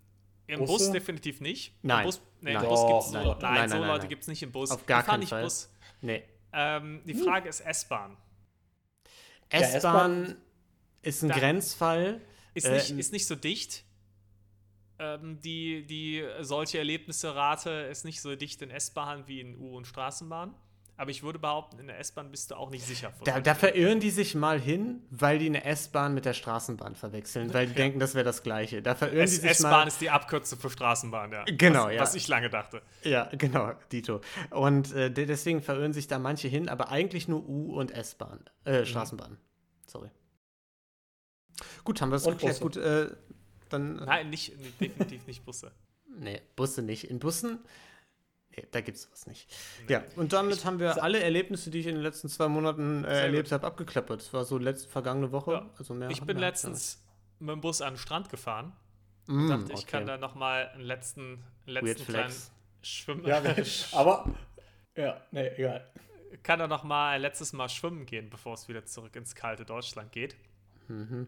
[0.48, 0.86] im Busse?
[0.86, 1.74] Bus definitiv nicht.
[1.82, 2.00] Nein.
[2.00, 2.64] Im Bus, nee, nein.
[2.64, 3.28] Im Bus gibt's, nein.
[3.28, 4.72] nein, nein, so Leute gibt es nicht im Bus.
[4.72, 5.44] Auf gar keinen Fall.
[5.44, 5.72] Bus.
[6.02, 6.24] Nee.
[6.54, 8.18] Ähm, die Frage ist S-Bahn.
[9.50, 10.38] S-Bahn
[11.02, 12.22] ist ein da Grenzfall.
[12.54, 13.84] Ist nicht, äh, ist nicht so dicht.
[14.98, 19.76] Ähm, die, die solche Erlebnisse rate ist nicht so dicht in S-Bahn wie in U-
[19.76, 20.56] und Straßenbahn.
[20.98, 23.12] Aber ich würde behaupten, in der S-Bahn bist du auch nicht sicher.
[23.26, 27.54] Da, da, verirren die sich mal hin, weil die eine S-Bahn mit der Straßenbahn verwechseln,
[27.54, 27.78] weil die ja.
[27.78, 28.82] denken, das wäre das Gleiche.
[28.82, 31.44] Da verirren die sich S-Bahn ist die Abkürzung für Straßenbahn, ja.
[31.46, 32.02] Genau, was, ja.
[32.02, 32.82] Was ich lange dachte.
[33.04, 34.22] Ja, genau, Dito.
[34.52, 38.80] Und äh, deswegen verirren sich da manche hin, aber eigentlich nur U- und S-Bahn, äh,
[38.80, 38.86] mhm.
[38.86, 39.38] Straßenbahn.
[39.88, 40.10] Sorry.
[41.84, 42.62] Gut, haben wir es geklärt.
[42.62, 43.10] Gut, äh,
[43.70, 44.00] dann.
[44.00, 45.72] Äh, Nein, nicht, definitiv nicht Busse.
[46.18, 47.10] Nee, Busse nicht.
[47.10, 47.60] In Bussen
[48.56, 49.54] Nee, da gibt es was nicht.
[49.88, 49.94] Nee.
[49.94, 53.04] Ja, und damit ich, haben wir alle Erlebnisse, die ich in den letzten zwei Monaten
[53.04, 54.22] äh, erlebt habe, abgeklappert.
[54.22, 55.52] Das war so letzte, vergangene Woche.
[55.52, 55.70] Ja.
[55.78, 57.04] Also mehr ich bin letztens
[57.40, 58.74] mit dem Bus an den Strand gefahren
[59.28, 59.92] mm, und dachte, ich okay.
[59.92, 62.34] kann da nochmal einen letzten, letzten kleinen
[62.82, 63.26] Schwimmen.
[63.26, 63.42] Ja,
[63.92, 64.34] aber,
[64.96, 65.92] ja, nee, egal.
[66.44, 70.12] Kann da nochmal ein letztes Mal schwimmen gehen, bevor es wieder zurück ins kalte Deutschland
[70.12, 70.36] geht.
[70.88, 71.28] Mhm.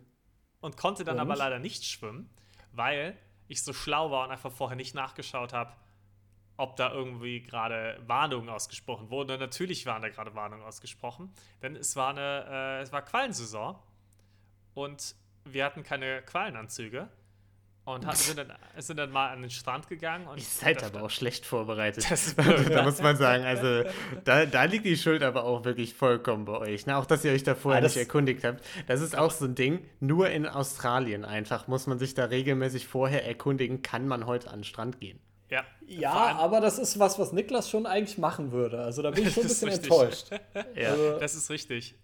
[0.61, 1.21] Und konnte dann und?
[1.21, 2.29] aber leider nicht schwimmen,
[2.71, 3.17] weil
[3.47, 5.71] ich so schlau war und einfach vorher nicht nachgeschaut habe,
[6.57, 9.31] ob da irgendwie gerade Warnungen ausgesprochen wurden.
[9.31, 11.31] Und natürlich waren da gerade Warnungen ausgesprochen,
[11.61, 13.77] denn es war eine, äh, es war Quallensaison
[14.73, 17.09] und wir hatten keine Quallenanzüge
[17.87, 20.27] und hatten, sind, dann, sind dann mal an den Strand gegangen.
[20.27, 22.05] Und Ihr seid aber auch schlecht vorbereitet.
[22.69, 23.83] Da muss man sagen, also
[24.25, 26.85] da, da liegt die Schuld aber auch wirklich vollkommen bei euch.
[26.85, 26.97] Ne?
[26.97, 28.63] Auch, dass ihr euch da vorher ah, nicht erkundigt habt.
[28.87, 29.85] Das ist auch so ein Ding.
[29.99, 34.59] Nur in Australien einfach muss man sich da regelmäßig vorher erkundigen, kann man heute an
[34.59, 35.19] den Strand gehen.
[35.49, 38.81] Ja, ja aber das ist was, was Niklas schon eigentlich machen würde.
[38.81, 40.29] Also da bin ich schon ein bisschen enttäuscht.
[40.75, 41.95] ja, also, das ist richtig.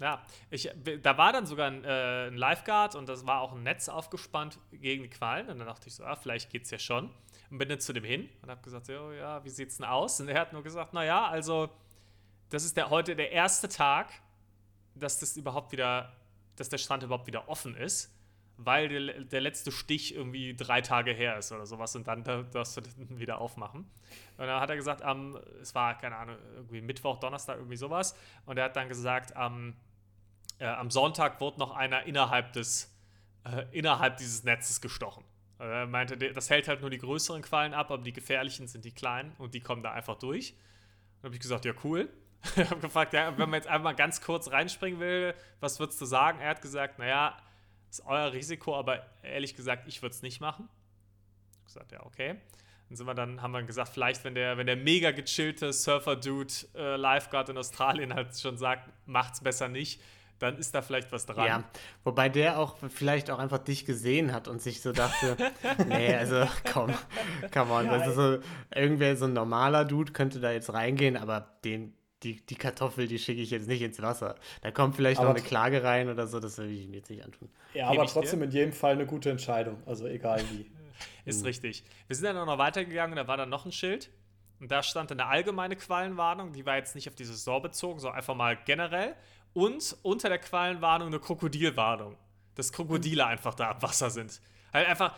[0.00, 0.70] Ja, ich,
[1.02, 4.58] da war dann sogar ein, äh, ein Lifeguard und das war auch ein Netz aufgespannt
[4.72, 5.48] gegen die Qualen.
[5.48, 7.10] Und dann dachte ich so, ah, vielleicht geht's ja schon.
[7.50, 10.18] Und bin dann zu dem hin und habe gesagt, oh, ja, wie sieht's denn aus?
[10.20, 11.68] Und er hat nur gesagt, naja, also
[12.48, 14.10] das ist der, heute der erste Tag,
[14.94, 16.12] dass das überhaupt wieder,
[16.56, 18.10] dass der Strand überhaupt wieder offen ist
[18.64, 22.76] weil der, der, letzte Stich irgendwie drei Tage her ist oder sowas und dann darfst
[22.76, 23.80] du den wieder aufmachen.
[24.36, 28.16] Und dann hat er gesagt, ähm, es war, keine Ahnung, irgendwie Mittwoch, Donnerstag, irgendwie sowas.
[28.46, 29.74] Und er hat dann gesagt, ähm,
[30.58, 32.94] äh, am Sonntag wurde noch einer innerhalb des,
[33.44, 35.24] äh, innerhalb dieses Netzes gestochen.
[35.58, 38.84] Also er meinte, das hält halt nur die größeren Quallen ab, aber die gefährlichen sind
[38.84, 40.54] die kleinen und die kommen da einfach durch.
[41.20, 42.08] Dann habe ich gesagt, ja, cool.
[42.56, 46.00] ich habe gefragt, ja, wenn man jetzt einfach mal ganz kurz reinspringen will, was würdest
[46.00, 46.40] du sagen?
[46.40, 47.36] Er hat gesagt, naja,
[47.92, 50.68] ist euer Risiko, aber ehrlich gesagt, ich würde es nicht machen.
[51.58, 52.36] Ich gesagt, ja, okay.
[52.88, 56.52] Dann sind wir dann, haben wir gesagt, vielleicht, wenn der, wenn der mega gechillte Surfer-Dude
[56.74, 60.00] äh, Lifeguard in Australien halt schon sagt, macht's besser nicht,
[60.38, 61.46] dann ist da vielleicht was dran.
[61.46, 61.64] Ja,
[62.02, 65.36] wobei der auch vielleicht auch einfach dich gesehen hat und sich so dachte,
[65.86, 66.92] nee, also komm,
[67.52, 68.42] come on, also so
[68.74, 73.18] irgendwer, so ein normaler Dude könnte da jetzt reingehen, aber den die, die Kartoffel, die
[73.18, 74.36] schicke ich jetzt nicht ins Wasser.
[74.60, 77.10] Da kommt vielleicht aber noch eine Klage rein oder so, das will ich mir jetzt
[77.10, 77.48] nicht antun.
[77.74, 78.46] Ja, aber trotzdem dir?
[78.46, 80.70] in jedem Fall eine gute Entscheidung, also egal wie.
[81.24, 81.46] Ist mhm.
[81.46, 81.84] richtig.
[82.06, 84.10] Wir sind dann auch noch weitergegangen, da war dann noch ein Schild.
[84.60, 88.18] Und da stand eine allgemeine Quallenwarnung, die war jetzt nicht auf diese Saison bezogen, sondern
[88.18, 89.16] einfach mal generell.
[89.54, 92.16] Und unter der Quallenwarnung eine Krokodilwarnung.
[92.54, 94.40] Dass Krokodile einfach da am Wasser sind.
[94.72, 95.16] Halt einfach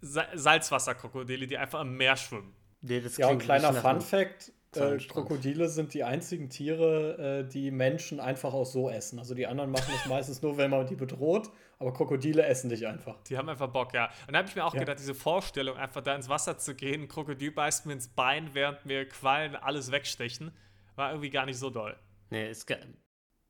[0.00, 2.54] Sa Salzwasserkrokodile, die einfach im Meer schwimmen.
[2.82, 4.96] Nee, das Ja, und klingt kleiner Fun Fact: äh.
[4.98, 9.18] Krokodile sind die einzigen Tiere, äh, die Menschen einfach auch so essen.
[9.18, 12.86] Also die anderen machen das meistens nur, wenn man die bedroht, aber Krokodile essen dich
[12.86, 13.22] einfach.
[13.24, 14.10] Die haben einfach Bock, ja.
[14.26, 14.80] Und da habe ich mir auch Ja.
[14.80, 18.50] gedacht, diese Vorstellung, einfach da ins Wasser zu gehen, ein Krokodil beißt mir ins Bein,
[18.54, 20.52] während mir Quallen alles wegstechen,
[20.96, 21.96] war irgendwie gar nicht so doll.
[22.30, 22.76] Nee, ist ge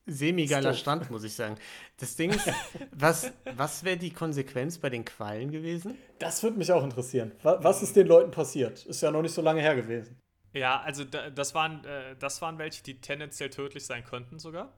[0.06, 0.74] semi-geiler.
[0.74, 1.54] Stand, muss ich sagen.
[1.98, 2.50] Das Ding ist,
[2.90, 5.96] was, was wäre die Konsequenz bei den Quallen gewesen?
[6.18, 7.32] Das würde mich auch interessieren.
[7.42, 8.84] Wa- Was ist den Leuten passiert?
[8.86, 10.18] Ist ja noch nicht so lange her gewesen.
[10.52, 14.72] Ja, also da, das, waren, äh, das waren welche, die tendenziell tödlich sein könnten sogar.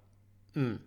[0.54, 0.80] Hm.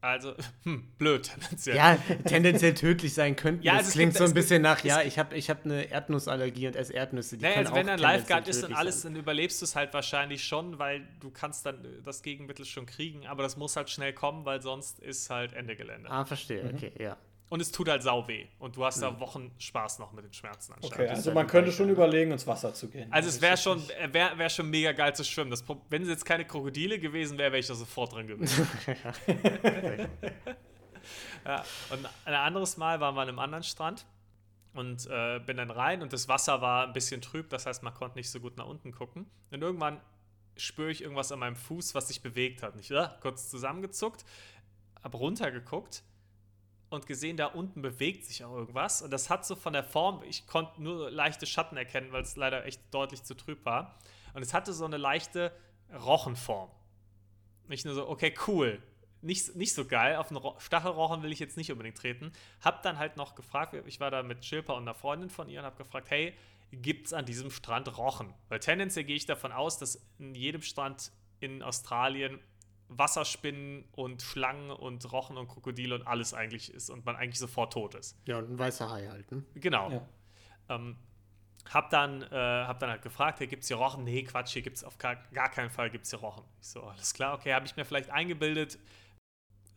[0.00, 1.74] Also, hm, blöd tendenziell.
[1.74, 3.62] Ja, tendenziell tödlich sein könnten.
[3.64, 5.64] Ja, das also es klingt gibt- so ein bisschen nach, ja, ich habe ich hab
[5.64, 7.36] eine Erdnussallergie und esse Erdnüsse.
[7.36, 9.14] Die Naja, also wenn ein Lifeguard ist und alles, sein.
[9.14, 12.86] dann überlebst du es halt wahrscheinlich schon, weil du kannst dann äh, das Gegenmittel schon
[12.86, 16.08] kriegen, aber das muss halt schnell kommen, weil sonst ist halt Ende Gelände.
[16.08, 16.74] Ah, verstehe, Mhm.
[16.76, 17.16] okay, ja.
[17.50, 18.46] Und es tut halt sau weh.
[18.58, 20.94] Und du hast da Wochen Spaß noch mit den Schmerzen anscheinend.
[20.94, 23.10] Okay, also man könnte schon überlegen, ins Wasser zu gehen.
[23.10, 25.50] Also es wäre schon, nicht- wäre wär schon mega geil zu schwimmen.
[25.50, 28.68] Das, wenn es jetzt keine Krokodile gewesen wäre, wäre ich da sofort drin gewesen.
[31.46, 34.04] ja, und ein anderes Mal waren wir an einem anderen Strand
[34.74, 37.94] und äh, bin dann rein und das Wasser war ein bisschen trüb, das heißt, man
[37.94, 39.26] konnte nicht so gut nach unten gucken.
[39.50, 40.00] Und irgendwann
[40.56, 42.74] spüre ich irgendwas an meinem Fuß, was sich bewegt hat.
[42.74, 44.24] Und ich äh, kurz zusammengezuckt,
[45.02, 46.02] habe runtergeguckt
[46.90, 49.02] und gesehen, da unten bewegt sich auch irgendwas.
[49.02, 52.36] Und das hat so von der Form, ich konnte nur leichte Schatten erkennen, weil es
[52.36, 53.98] leider echt deutlich zu trüb war.
[54.34, 55.52] Und es hatte so eine leichte
[55.92, 56.70] Rochenform.
[57.68, 58.82] Nicht nur so, okay, cool.
[59.20, 60.16] Nicht, nicht so geil.
[60.16, 62.32] Auf einen Ro Stachelrochen will ich jetzt nicht unbedingt treten.
[62.62, 65.60] Hab dann halt noch gefragt, ich war da mit Schilper und einer Freundin von ihr
[65.60, 66.34] und hab gefragt, hey,
[66.70, 68.32] gibt's an diesem Strand Rochen?
[68.48, 71.10] Weil tendenziell gehe ich davon aus, dass in jedem Strand
[71.40, 72.38] in Australien
[72.88, 77.72] Wasserspinnen und Schlangen und Rochen und Krokodile und alles eigentlich ist und man eigentlich sofort
[77.72, 78.16] tot ist.
[78.26, 79.44] Ja, und ein weißer Hai halt, ne?
[79.54, 79.90] Genau.
[79.90, 80.08] Ja.
[80.70, 80.96] Ähm,
[81.70, 84.04] hab dann, äh, hab dann halt gefragt, hey, gibt es hier Rochen?
[84.04, 86.44] Nee, Quatsch, hier gibt es auf gar, gar keinen Fall gibt's hier Rochen.
[86.60, 88.78] Ich so, alles klar, okay, habe ich mir vielleicht eingebildet.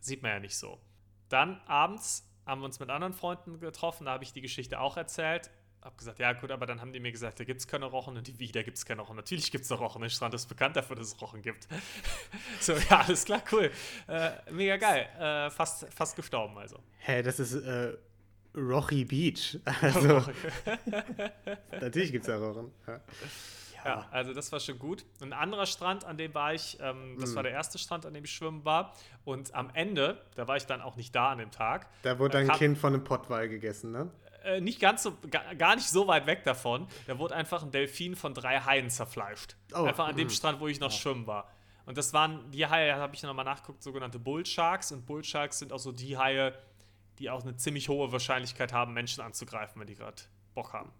[0.00, 0.80] Sieht man ja nicht so.
[1.28, 4.96] Dann abends haben wir uns mit anderen Freunden getroffen, da habe ich die Geschichte auch
[4.96, 5.50] erzählt.
[5.82, 8.16] Hab gesagt, ja gut, aber dann haben die mir gesagt, da gibt es keine Rochen
[8.16, 9.16] und die, wie, da gibt es keine Rochen.
[9.16, 11.66] Natürlich gibt es da Rochen, der Strand ist bekannt dafür, dass es Rochen gibt.
[12.60, 13.70] so, ja, alles klar, cool.
[14.06, 15.08] Äh, mega geil.
[15.18, 16.78] Äh, fast, fast gestorben also.
[16.98, 17.96] Hä, das ist äh,
[18.54, 19.58] Rocky Beach.
[19.82, 20.24] Also,
[21.80, 22.70] natürlich gibt es da Rochen.
[22.86, 23.00] Ja.
[23.84, 25.04] Ja, also das war schon gut.
[25.20, 27.34] Ein anderer Strand, an dem war ich, ähm, das Mhm.
[27.34, 28.94] war der erste Strand, an dem ich schwimmen war.
[29.24, 32.38] Und am Ende, da war ich dann auch nicht da an dem Tag, Da wurde
[32.38, 34.08] Äh, ein Kind von einem Pottwal gegessen, ne?
[34.44, 37.70] Äh, nicht ganz so, ga, gar nicht so weit weg davon, da wurde einfach ein
[37.70, 39.56] Delfin von drei Haien zerfleischt.
[39.74, 40.30] Oh, einfach an dem mhm.
[40.30, 41.50] Strand, wo ich noch schwimmen war.
[41.84, 44.92] Und das waren die Haie, habe ich nochmal nachgeguckt, sogenannte Bullsharks.
[44.92, 46.54] Und Bullsharks sind auch so die Haie,
[47.18, 50.22] die auch eine ziemlich hohe Wahrscheinlichkeit haben, Menschen anzugreifen, wenn die gerade
[50.54, 50.92] Bock haben.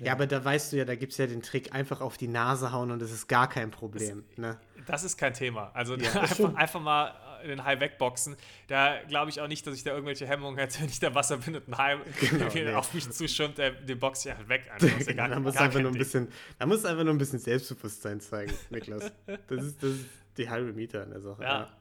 [0.00, 0.12] Ja.
[0.12, 2.72] aber da weißt du ja, da gibt es ja den Trick, einfach auf die Nase
[2.72, 4.24] hauen und das ist gar kein Problem.
[4.36, 4.58] ne?
[4.86, 5.70] Das ist kein Thema.
[5.74, 6.12] Also Ja.
[6.20, 8.36] einfach, einfach mal den Hai wegboxen.
[8.68, 11.38] Da glaube ich auch nicht, dass ich da irgendwelche Hemmungen hätte, wenn ich da Wasser
[11.38, 12.74] bin und ein Hai Genau, nee.
[12.74, 14.68] auf mich zuschwimmt, der, den box ich halt weg.
[14.70, 15.06] Einfach.
[15.06, 15.98] Ja gar, da muss einfach nur ein Ding.
[15.98, 16.28] bisschen,
[16.58, 19.12] da einfach nur ein bisschen Selbstbewusstsein zeigen, Niklas.
[19.48, 20.06] Das ist, das ist
[20.36, 21.42] die halbe Miete an der Sache.
[21.42, 21.76] Ja.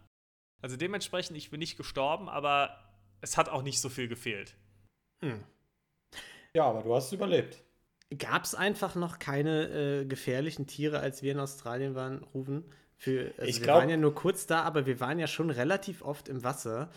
[0.62, 2.78] Also dementsprechend, ich bin nicht gestorben, aber
[3.22, 4.56] es hat auch nicht so viel gefehlt.
[5.22, 5.44] Hm.
[6.56, 7.62] Ja, aber du hast überlebt.
[8.18, 9.68] Gab es einfach noch keine
[10.02, 12.64] äh, gefährlichen Tiere, als wir in Australien waren, Rufen?
[12.98, 15.50] Für, also Ich wir glaub- waren ja nur kurz da, aber wir waren ja schon
[15.50, 16.90] relativ oft im Wasser.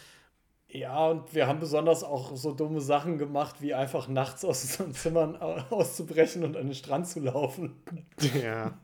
[0.70, 4.92] Ja, und wir haben besonders auch so dumme Sachen gemacht, wie einfach nachts aus unseren
[4.94, 7.82] Zimmern au- auszubrechen und an den Strand zu laufen.
[8.42, 8.78] ja.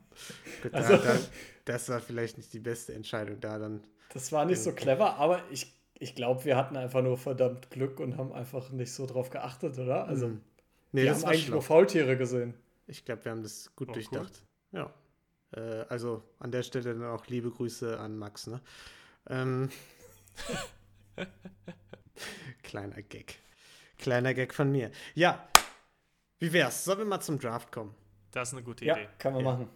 [0.62, 1.18] Gut, da, Also- da,
[1.66, 3.82] das war vielleicht nicht die beste Entscheidung da dann.
[4.12, 8.00] Das war nicht so clever, aber ich, ich glaube, wir hatten einfach nur verdammt Glück
[8.00, 10.06] und haben einfach nicht so drauf geachtet, oder?
[10.06, 10.40] Also, Mhm.
[10.92, 11.54] Nee, wir haben eigentlich schlau.
[11.54, 12.54] nur Faultiere gesehen.
[12.86, 14.44] Ich glaube, wir haben das gut Oh, durchdacht.
[14.70, 14.92] Ja.
[15.56, 18.60] Äh, also an der Stelle dann auch liebe Grüße an Max, ne?
[19.28, 19.70] Ähm,
[22.62, 23.38] kleiner Gag.
[23.98, 24.90] Kleiner Gag von mir.
[25.14, 25.48] Ja.
[26.38, 26.84] Wie wär's?
[26.84, 27.94] Sollen wir mal zum Draft kommen?
[28.32, 29.08] Das ist eine gute Ja, Idee.
[29.18, 29.52] kann man Ja.
[29.52, 29.68] machen.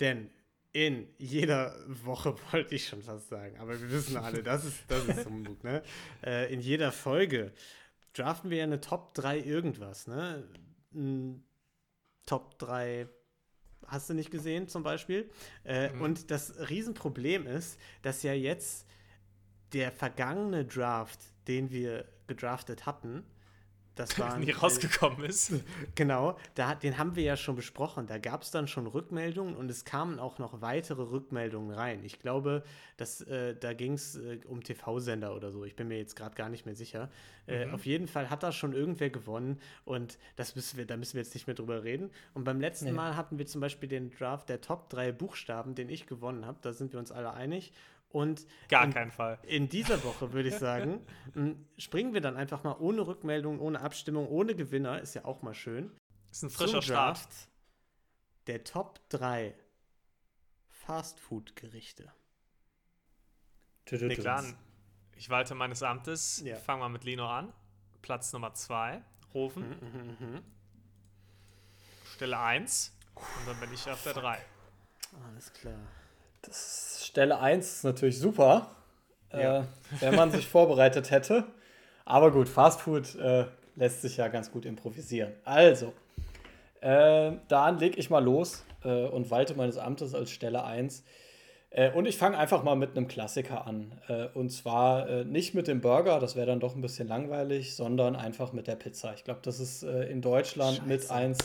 [0.00, 0.30] Denn
[0.72, 1.74] in jeder
[2.04, 5.62] Woche wollte ich schon fast sagen, aber wir wissen alle, das ist, das ist Humbug,
[5.64, 5.82] ne?
[6.24, 7.52] Äh, in jeder Folge
[8.14, 10.48] draften wir ja eine Top 3 irgendwas, ne?
[10.94, 11.44] Ein
[12.26, 13.08] Top 3
[13.92, 15.30] hast du nicht gesehen zum Beispiel.
[15.64, 16.00] Äh, Mhm.
[16.00, 18.86] Und das Riesenproblem ist, dass ja jetzt
[19.72, 23.24] der vergangene Draft, den wir gedraftet hatten,
[23.94, 25.52] das war nie rausgekommen ist.
[25.94, 28.06] Genau, da, den haben wir ja schon besprochen.
[28.06, 32.02] Da gab es dann schon Rückmeldungen und es kamen auch noch weitere Rückmeldungen rein.
[32.04, 32.62] Ich glaube,
[32.96, 35.64] dass, äh, da ging es äh, um TV-Sender oder so.
[35.64, 37.10] Ich bin mir jetzt gerade gar nicht mehr sicher.
[37.46, 41.14] Äh, Auf jeden Fall hat da schon irgendwer gewonnen und das müssen wir, da müssen
[41.14, 42.10] wir jetzt nicht mehr drüber reden.
[42.34, 42.92] Und beim letzten Nee.
[42.92, 46.58] Mal hatten wir zum Beispiel den Draft der Top 3 Buchstaben, den ich gewonnen habe.
[46.62, 47.72] Da sind wir uns alle einig.
[48.12, 49.38] Und Gar in, keinen Fall.
[49.42, 51.04] in dieser Woche, würde ich sagen,
[51.34, 55.00] m, springen wir dann einfach mal ohne Rückmeldung, ohne Abstimmung, ohne Gewinner.
[55.00, 55.90] Ist ja auch mal schön.
[56.30, 57.28] Ist ein frischer zum Start.
[58.46, 59.54] Der Top 3
[60.68, 62.12] Fastfood-Gerichte.
[63.90, 64.44] Nee, klar.
[65.16, 66.42] Ich walte meines Amtes.
[66.44, 66.56] Ja.
[66.56, 67.52] Fangen wir mit Lino an.
[68.00, 69.02] Platz Nummer 2.
[69.34, 69.68] Rufen.
[69.70, 70.42] Mhm,
[72.14, 72.92] Stelle 1.
[73.14, 74.38] Und dann bin ich auf der 3.
[75.28, 75.78] Alles klar.
[76.50, 78.68] Stelle 1 ist natürlich super,
[79.32, 79.60] Ja.
[79.60, 79.64] äh,
[80.00, 81.44] wenn man sich vorbereitet hätte.
[82.04, 83.44] Aber gut, Fastfood äh,
[83.76, 85.32] lässt sich ja ganz gut improvisieren.
[85.44, 85.92] Also,
[86.80, 91.04] äh, dann lege ich mal los äh, und walte meines Amtes als Stelle 1.
[91.70, 93.92] Äh, und ich fange einfach mal mit einem Klassiker an.
[94.08, 97.76] Äh, und zwar äh, nicht mit dem Burger, das wäre dann doch ein bisschen langweilig,
[97.76, 99.14] sondern einfach mit der Pizza.
[99.14, 101.14] Ich glaube, das ist äh, in Deutschland mit Scheiße.
[101.14, 101.38] eins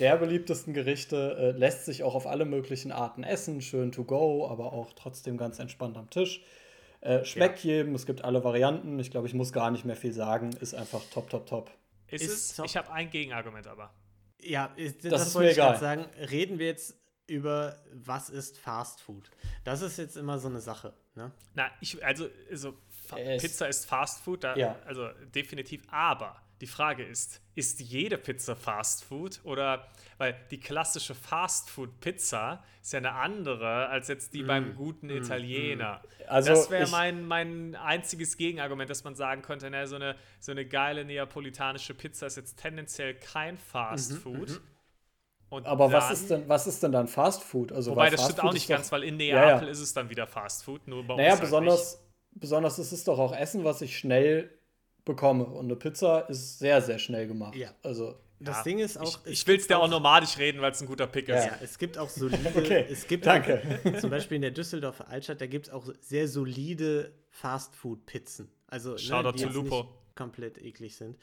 [0.00, 1.36] der beliebtesten Gerichte.
[1.38, 5.36] Äh, lässt sich auch auf alle möglichen Arten essen, schön to go, aber auch trotzdem
[5.36, 6.42] ganz entspannt am Tisch.
[7.02, 8.98] Äh, schmeckt jedem, es gibt alle Varianten.
[8.98, 10.50] Ich glaube, ich muss gar nicht mehr viel sagen.
[10.60, 11.70] Ist einfach top, top, top.
[12.08, 12.56] Ist, Ist es?
[12.56, 12.66] top.
[12.66, 13.92] Ich habe ein Gegenargument aber.
[14.42, 15.80] Ja, ist, das, Das ist wollte mir ich gerade egal.
[15.80, 16.04] sagen.
[16.30, 16.96] Reden wir jetzt
[17.26, 19.30] über, was ist Fast Food?
[19.64, 20.92] Das ist jetzt immer so eine Sache.
[21.14, 21.30] Ne?
[21.54, 22.74] Na, ich, also, also
[23.38, 24.76] Pizza ist Fast Food, da, Ja.
[24.86, 25.82] also definitiv.
[25.90, 29.40] Aber die Frage ist, ist jede Pizza Fast Food?
[29.44, 29.88] Oder,
[30.18, 35.08] weil die klassische Fast Food Pizza ist ja eine andere als jetzt die beim guten
[35.10, 36.02] Italiener.
[36.18, 40.16] Mm, Also das wäre mein, mein einziges Gegenargument, dass man sagen könnte, na, so, eine,
[40.38, 44.60] so eine geile neapolitanische Pizza ist jetzt tendenziell kein Fast Food.
[45.48, 47.72] Und Mhm, Aber was dann- ist denn, was ist denn dann Fast Food?
[47.72, 49.72] Also, Wobei, das Fast stimmt Food auch nicht ganz, weil in Ja, Neapel ja.
[49.72, 51.48] ist es dann wieder Fast Food, nur bei Naja, uns halt nicht.
[51.50, 54.56] besonders, besonders ist es doch auch Essen, was ich schnell
[55.04, 55.44] bekomme.
[55.44, 57.54] Und eine Pizza ist sehr, sehr schnell gemacht.
[57.56, 57.74] Ja.
[57.82, 59.20] Also, Das Ja, Ding ist auch.
[59.26, 61.44] Ich, ich will es dir auch nomadisch reden, weil es ein guter Pick ist.
[61.44, 62.38] Ja, es gibt auch solide.
[62.56, 63.80] Okay, es gibt danke.
[63.84, 68.50] Auch, zum Beispiel in der Düsseldorfer Altstadt, da gibt es auch sehr solide Fastfood-Pizzen.
[68.66, 69.82] Also, Shoutout die zu Lupo.
[69.82, 71.16] nicht komplett eklig sind.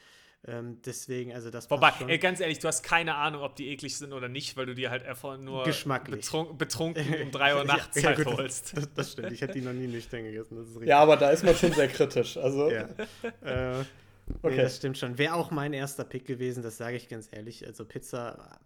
[0.48, 2.08] Ähm, deswegen, also das Wobei, passt schon.
[2.08, 4.74] ey, ganz ehrlich, du hast keine Ahnung, ob die eklig sind oder nicht, weil du
[4.74, 6.26] dir halt einfach nur Geschmacklich.
[6.56, 8.72] betrunken, um 3 Uhr nachts Ja, ja, halt gut, holst.
[8.74, 10.56] Das, das stimmt, ich hätte die noch nie nüchtern gegessen.
[10.56, 10.88] Das ist richtig.
[10.88, 12.36] ja, aber da ist man schon sehr kritisch.
[12.38, 12.88] Also, Ja.
[13.80, 13.84] äh,
[14.42, 14.56] Okay.
[14.56, 15.16] nee, das stimmt schon.
[15.16, 17.66] Wäre auch mein erster Pick gewesen, das sage ich ganz ehrlich.
[17.66, 18.60] Also Pizza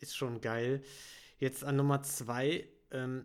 [0.00, 0.82] ist schon geil.
[1.38, 3.24] Jetzt an Nummer zwei, ähm,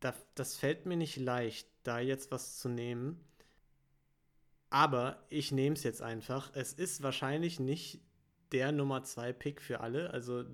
[0.00, 3.20] da, das fällt mir nicht leicht, da jetzt was zu nehmen.
[4.70, 6.50] Aber ich nehme es jetzt einfach.
[6.54, 8.00] Es ist wahrscheinlich nicht
[8.52, 10.10] der Nummer zwei Pick für alle.
[10.10, 10.44] Also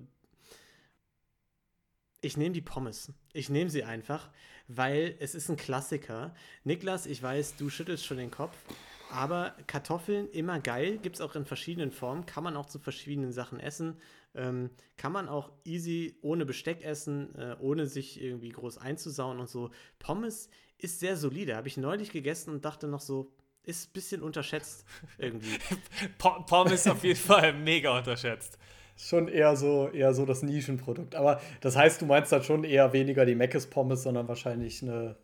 [2.21, 3.13] ich nehme die Pommes.
[3.33, 4.29] Ich nehme sie einfach,
[4.67, 6.33] weil es ist ein Klassiker.
[6.63, 8.57] Niklas, ich weiß, du schüttelst schon den Kopf,
[9.11, 13.31] aber Kartoffeln immer geil, gibt es auch in verschiedenen Formen, kann man auch zu verschiedenen
[13.31, 14.01] Sachen essen.
[14.33, 19.49] Ähm, kann man auch easy ohne Besteck essen, äh, ohne sich irgendwie groß einzusauen und
[19.49, 19.71] so.
[19.99, 21.55] Pommes ist sehr solide.
[21.55, 23.31] Habe ich neulich gegessen und dachte noch so,
[23.67, 24.85] ist ein bisschen unterschätzt
[25.17, 25.57] irgendwie.
[26.17, 28.57] Po- Pommes auf jeden Fall mega unterschätzt.
[28.97, 31.13] schon eher so, eher so das Nischenprodukt.
[31.15, 35.15] Aber das heißt, du meinst dann schon eher weniger die Mc's Pommes, sondern wahrscheinlich eine.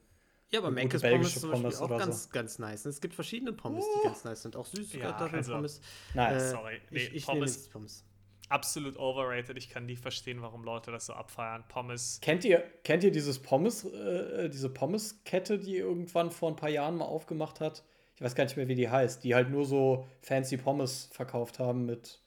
[0.51, 2.29] Ja, aber Menkes Pommes belgische ist zum Beispiel Pommes auch oder ganz, so.
[2.31, 2.85] ganz nice.
[2.85, 4.55] Es gibt verschiedene Pommes, die ganz nice sind.
[4.55, 5.81] Auch süße Ja, Kartoffelpommes.
[6.13, 6.43] Nice.
[6.43, 6.81] Äh, Sorry.
[6.91, 8.05] Nee, ich ich nehme Pommes- Pommes.
[8.49, 9.57] Absolut overrated.
[9.57, 11.63] Ich kann nie verstehen, warum Leute das so abfeiern.
[11.69, 12.19] Pommes.
[12.21, 16.97] Kennt ihr, kennt ihr dieses Pommes, äh, diese Pommes-Kette, die irgendwann vor ein paar Jahren
[16.97, 17.83] mal aufgemacht hat?
[18.15, 21.59] Ich weiß gar nicht mehr, wie die heißt, die halt nur so fancy Pommes verkauft
[21.59, 22.19] haben mit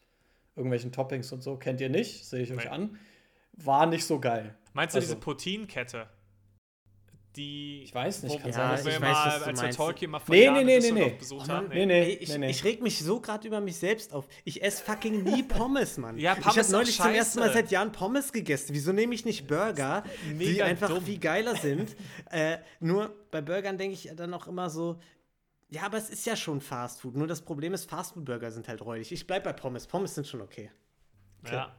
[0.56, 1.56] irgendwelchen Toppings und so.
[1.56, 2.24] Kennt ihr nicht?
[2.26, 2.70] Sehe ich euch Nee.
[2.70, 2.98] an.
[3.52, 4.54] War nicht so geil.
[4.72, 6.08] Meinst du Also- diese Poutinenkette?
[7.36, 7.82] Die.
[7.82, 9.70] Ich weiß nicht, kann wo sein, ich mal, weiß, was du als wir.
[9.70, 11.10] Tolkien mal vor Nee, Jahren nee, nee, nee.
[11.18, 11.68] besucht Oh haben.
[11.68, 12.50] Nee, nee, Ey, ich, nee, nee.
[12.50, 14.26] ich reg mich so gerade über mich selbst auf.
[14.44, 16.16] Ich esse fucking nie Pommes, Mann.
[16.18, 18.68] Ja, ich Pommes habe ist neulich zum ersten Mal seit Jahren Pommes gegessen.
[18.72, 20.02] Wieso nehme ich nicht Burger,
[20.40, 21.04] die einfach dumm.
[21.04, 21.94] viel geiler sind?
[22.30, 24.98] äh, nur bei Burgern denke ich dann auch immer so,
[25.70, 27.16] ja, aber es ist ja schon Fast Food.
[27.16, 29.12] Nur das Problem ist, Fast Food Burger sind halt räudig.
[29.12, 29.86] Ich bleib bei Pommes.
[29.86, 30.70] Pommes sind schon okay.
[31.50, 31.74] Ja.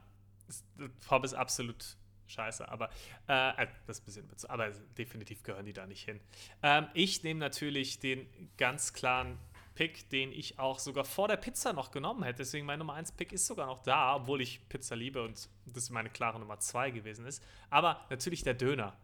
[0.48, 0.64] Ist-
[1.06, 2.90] Pommes absolut scheiße, aber
[3.28, 6.20] äh, äh, das ist ein bisschen bezo- aber definitiv gehören die da nicht hin.
[6.62, 8.26] Ähm, ich nehme natürlich den
[8.58, 9.38] ganz klaren
[9.74, 12.38] Pick, den ich auch sogar vor der Pizza noch genommen hätte.
[12.38, 15.88] Deswegen mein Nummer 1 Pick ist sogar noch da, obwohl ich Pizza liebe und das
[15.90, 17.42] meine klare Nummer 2 gewesen ist.
[17.70, 18.96] Aber natürlich der Döner.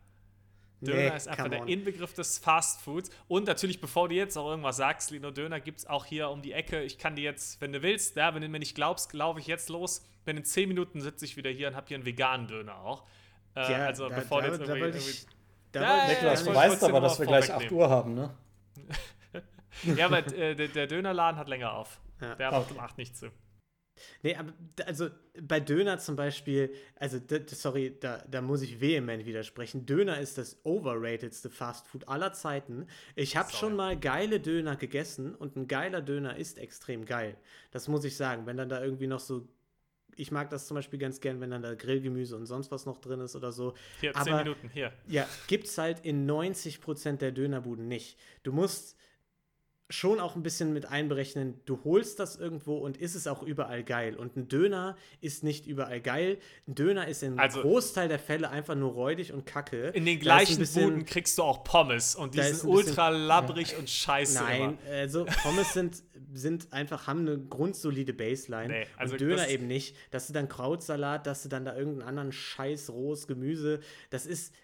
[0.84, 1.68] Döner Nee, ist einfach der on.
[1.68, 3.10] Inbegriff des Fast Foods.
[3.28, 6.42] Und natürlich, bevor du jetzt auch irgendwas sagst, Lino Döner gibt es auch hier um
[6.42, 6.82] die Ecke.
[6.82, 9.46] Ich kann dir jetzt, wenn du willst, ja, wenn du mir nicht glaubst, laufe ich
[9.46, 10.04] jetzt los.
[10.24, 13.04] Bin in 10 Minuten sitze ich wieder hier und habe hier einen veganen Döner auch.
[13.56, 15.26] Äh, Ja, also da, bevor da, du jetzt da irgendwie, ich,
[15.72, 17.78] da Ja, Niklas, du ich weißt aber, dass wir gleich 8 vorwegnehmen.
[17.82, 18.34] Uhr haben, ne?
[19.96, 21.98] Ja, aber äh, der, der Dönerladen hat länger auf.
[22.20, 22.34] Ja.
[22.36, 22.74] Der hat Okay.
[22.74, 23.30] um 8 nicht zu.
[24.22, 24.52] Nee, aber
[24.86, 25.08] also
[25.40, 29.86] bei Döner zum Beispiel, also sorry, da, da muss ich vehement widersprechen.
[29.86, 32.86] Döner ist das overratedste Fastfood aller Zeiten.
[33.14, 37.36] Ich habe schon mal geile Döner gegessen und ein geiler Döner ist extrem geil.
[37.70, 38.46] Das muss ich sagen.
[38.46, 39.46] Wenn dann da irgendwie noch so,
[40.16, 42.98] ich mag das zum Beispiel ganz gern, wenn dann da Grillgemüse und sonst was noch
[42.98, 43.74] drin ist oder so.
[44.00, 44.92] Hier, 10 Aber- Minuten, hier.
[45.08, 48.18] Ja, gibt's halt in 90% der Dönerbuden nicht.
[48.42, 48.96] Du musst
[49.90, 53.84] schon auch ein bisschen mit einberechnen, du holst das irgendwo und ist es auch überall
[53.84, 54.16] geil.
[54.16, 56.38] Und ein Döner ist nicht überall geil.
[56.66, 59.88] Ein Döner ist im Also- Großteil der Fälle einfach nur räudig und kacke.
[59.88, 63.76] In den gleichen bisschen- Buden kriegst du auch Pommes und die sind bisschen- ultra labbrig
[63.78, 64.42] und scheiße.
[64.42, 64.90] Nein, immer.
[64.90, 68.68] also Pommes sind, sind einfach, haben eine grundsolide Baseline.
[68.72, 69.94] Nee, also und Döner eben nicht.
[70.10, 74.54] Dass du dann Krautsalat, dass du dann da irgendeinen anderen Scheiß, rohes Gemüse, das ist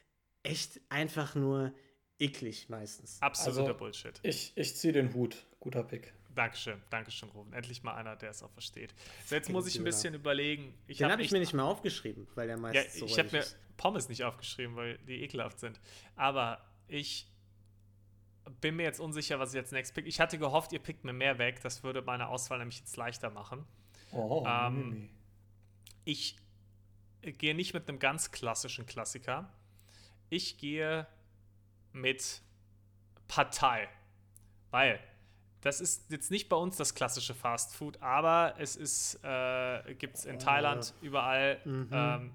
[0.43, 1.73] echt einfach nur
[2.21, 3.21] eklig meistens.
[3.21, 4.21] Absoluter Also- Bullshit.
[4.23, 5.45] Ich, ich ziehe den Hut.
[5.59, 6.13] Guter Pick.
[6.35, 7.53] Dankeschön, Dankeschön, Rufen.
[7.53, 8.95] Endlich mal einer, der es auch versteht.
[9.27, 10.73] So, jetzt muss ich ein bisschen überlegen.
[10.87, 13.07] Ich Den hab habe ich echt- mir nicht mal aufgeschrieben, weil der Ja, meistens so
[13.07, 13.57] ich habe mir ist.
[13.77, 15.81] Pommes nicht aufgeschrieben, weil die ekelhaft sind.
[16.15, 17.27] Aber ich
[18.61, 20.07] bin mir jetzt unsicher, was ich jetzt next pick.
[20.07, 21.61] Ich hatte gehofft, ihr pickt mir mehr weg.
[21.63, 23.67] Das würde meine Auswahl nämlich jetzt leichter machen.
[24.13, 25.11] Oh, Ähm, Mimi.
[26.05, 26.37] Ich
[27.23, 29.53] gehe nicht mit einem ganz klassischen Klassiker.
[30.31, 31.07] Ich gehe
[31.93, 32.41] mit
[33.29, 33.89] Partei.
[34.71, 35.01] Weil
[35.61, 40.17] das ist jetzt nicht bei uns das klassische Fast Food, aber es ist, äh, gibt
[40.17, 41.61] es in Thailand überall.
[41.65, 41.89] Mhm.
[41.93, 42.33] Ähm,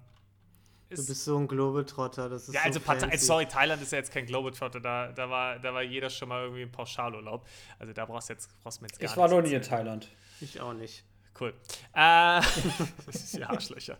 [0.88, 3.26] Du ist- bist so ein Globetrotter, das ist ja, so also Partei, fancy.
[3.26, 6.44] sorry, Thailand ist ja jetzt kein Globetrotter, da, da, war, da war jeder schon mal
[6.44, 7.48] irgendwie im Pauschalurlaub.
[7.80, 9.62] Also da brauchst du jetzt brauchst du mir jetzt gar Ich war noch nie in.
[9.64, 10.08] Thailand.
[10.42, 11.04] Ich auch nicht.
[11.40, 11.54] Cool.
[11.94, 12.42] Äh,
[13.06, 13.98] das ist ja Arschlöcher.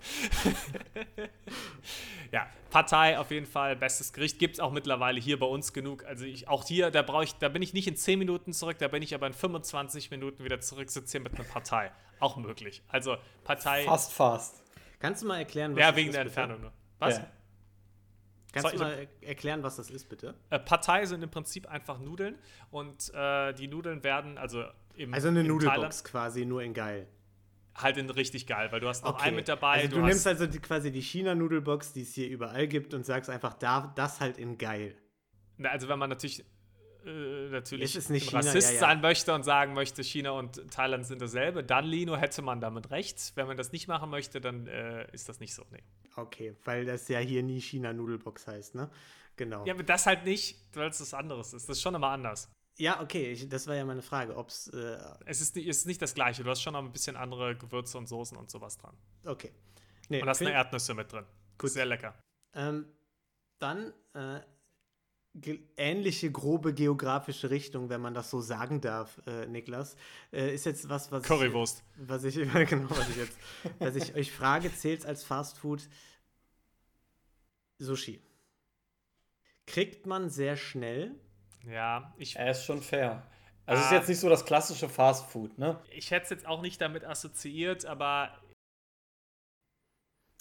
[2.32, 4.40] ja, Partei auf jeden Fall, bestes Gericht.
[4.40, 6.06] Gibt es auch mittlerweile hier bei uns genug.
[6.06, 8.78] Also ich, auch hier, da brauche ich, da bin ich nicht in 10 Minuten zurück,
[8.80, 11.92] da bin ich aber in 25 Minuten wieder zurück, sitze hier mit einer Partei.
[12.20, 12.82] Auch möglich.
[12.88, 14.64] Also Partei, Fast, fast.
[15.00, 16.40] Kannst du mal erklären, was ja, das wegen ist, der bitte?
[16.40, 16.72] Entfernung nur.
[17.00, 17.18] Was?
[17.18, 17.28] Ja.
[18.54, 20.34] Kannst du mal er- erklären, was das ist, bitte?
[20.50, 22.40] Äh, Partei sind im Prinzip einfach Nudeln
[22.72, 24.64] und äh, die Nudeln werden, also
[24.96, 27.06] im Also eine in Nudelbox Thailand quasi, nur in geil.
[27.76, 29.28] Halt in richtig geil, weil du hast noch Okay.
[29.28, 29.82] einen mit dabei.
[29.82, 33.06] Also du, hast, nimmst also die, quasi die China-Nudelbox, die es hier überall gibt, und
[33.06, 34.96] sagst einfach, da, das halt in geil.
[35.58, 36.46] Na, also wenn man natürlich,
[37.06, 37.96] äh, natürlich
[38.34, 38.80] Rassist ja, ja.
[38.80, 42.92] sein möchte und sagen möchte, China und Thailand sind dasselbe, dann Lino hätte man damit
[42.92, 43.34] recht.
[43.36, 45.64] Wenn man das nicht machen möchte, dann äh, ist das nicht so.
[45.72, 45.84] Nee.
[46.16, 48.90] Okay, weil das ja hier nie China-Nudelbox heißt, ne?
[49.38, 49.66] Genau.
[49.66, 51.68] Ja, aber das halt nicht, weil es was anderes ist.
[51.68, 52.50] Das ist schon immer anders.
[52.78, 56.02] Ja, okay, ich, das war ja meine Frage, ob es, äh, Es ist, ist nicht
[56.02, 56.44] das gleiche.
[56.44, 58.96] Du hast schon noch ein bisschen andere Gewürze und Soßen und sowas dran.
[59.26, 59.52] okay.
[60.08, 61.26] Nee, Und hast eine Erdnüsse mit drin.
[61.58, 61.72] Gut.
[61.72, 62.14] Sehr lecker.
[62.54, 62.86] Ähm,
[63.58, 64.42] dann äh,
[65.78, 69.96] ähnliche grobe geografische Richtung, wenn man das so sagen darf, äh, Niklas,
[70.32, 71.84] äh, ist jetzt was, was Currywurst.
[72.00, 72.36] ich, was ich
[72.70, 73.38] genau, was ich jetzt,
[73.80, 75.88] was ich euch frage, zählt als Fastfood
[77.80, 78.22] Sushi.
[79.66, 81.16] Kriegt man sehr schnell.
[81.68, 83.24] Ja, ich, Er ist schon fair.
[83.66, 83.96] Also es ist Ah.
[83.96, 85.82] jetzt nicht so das klassische Fast Food, ne?
[85.92, 88.30] ich hätte es jetzt auch nicht damit assoziiert, aber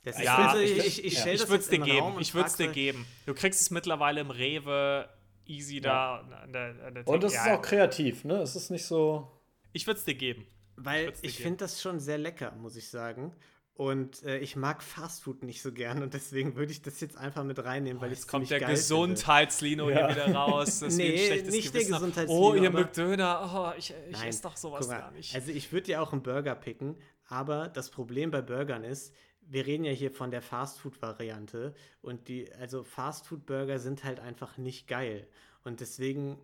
[0.02, 1.32] Das Ja, finde, ich- ich, ich, ich ja.
[1.32, 2.20] ich würde es dir geben.
[2.20, 3.06] Ich würde es dir so- geben.
[3.24, 5.08] Du kriegst es mittlerweile im Rewe
[5.46, 8.34] easy da an der, an der Und es ist Ja, auch kreativ, ne?
[8.42, 9.30] Es ist nicht so.
[9.72, 10.46] Ich würde es dir geben.
[10.76, 11.42] Weil ich geben.
[11.44, 13.32] finde das schon sehr lecker, muss ich sagen.
[13.76, 17.42] Und äh, ich mag Fastfood nicht so gern und deswegen würde ich das jetzt einfach
[17.42, 20.06] mit reinnehmen, weil ich es Jetzt kommt der Gesundheitslino Ja.
[20.06, 20.78] hier wieder raus.
[20.78, 21.92] Das Nee, schlechtes nicht der Gewissen.
[21.94, 23.72] Gesundheitslino, Oh, ihr mögt Döner.
[23.74, 25.34] Oh, ich, ich esse doch sowas mal, gar nicht.
[25.34, 26.96] Also ich würde ja auch einen Burger picken,
[27.26, 32.50] aber das Problem bei Burgern ist, wir reden ja hier von der Fastfood-Variante und die,
[32.52, 35.26] also Fastfood-Burger sind halt einfach nicht geil.
[35.64, 36.38] Und deswegen,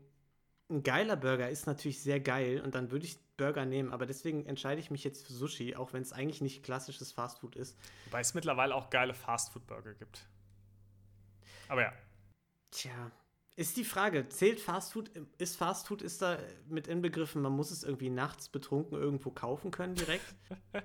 [0.68, 4.44] ein geiler Burger ist natürlich sehr geil und dann würde ich Burger nehmen, aber deswegen
[4.44, 7.74] entscheide ich mich jetzt für Sushi, auch wenn es eigentlich nicht klassisches Fastfood ist.
[8.04, 10.28] Wobei es mittlerweile auch geile Fastfood-Burger gibt.
[11.68, 11.92] Aber ja.
[12.70, 13.10] Tja,
[13.56, 16.38] ist die Frage, zählt Fastfood, ist Fastfood, ist da
[16.68, 20.34] mit inbegriffen, man muss es irgendwie nachts betrunken irgendwo kaufen können direkt?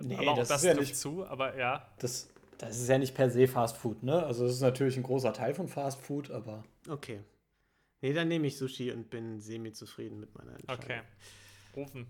[0.00, 0.96] Nee, aber auch das, das, ist ja nicht.
[0.96, 1.86] zu, aber ja.
[2.00, 2.28] Das,
[2.58, 4.24] das ist ja nicht per se Fast Food, ne?
[4.24, 6.64] Also es ist natürlich ein großer Teil von Fast Food, aber.
[6.88, 7.20] Okay.
[8.04, 10.84] Nee, dann nehme ich Sushi und bin semi-zufrieden mit meiner Entscheidung.
[10.84, 11.00] Okay.
[11.74, 12.06] Rufen.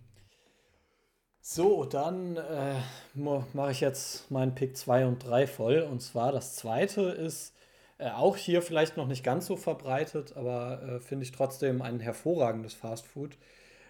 [1.40, 2.74] So, dann äh,
[3.14, 5.80] mache ich jetzt meinen Pick 2 und 3 voll.
[5.82, 7.52] Und zwar das zweite ist
[7.96, 12.00] Äh, auch hier vielleicht noch nicht ganz so verbreitet, aber äh, finde ich trotzdem ein
[12.00, 13.38] hervorragendes Fastfood.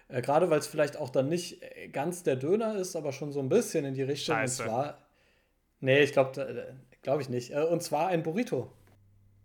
[0.09, 3.31] Äh, Gerade weil es vielleicht auch dann nicht äh, ganz der Döner ist, aber schon
[3.31, 4.35] so ein bisschen in die Richtung.
[4.35, 4.63] Scheiße.
[4.63, 4.97] Und zwar.
[5.81, 7.51] Nee, ich glaube glaube ich nicht.
[7.51, 8.71] Äh, Und zwar ein Burrito.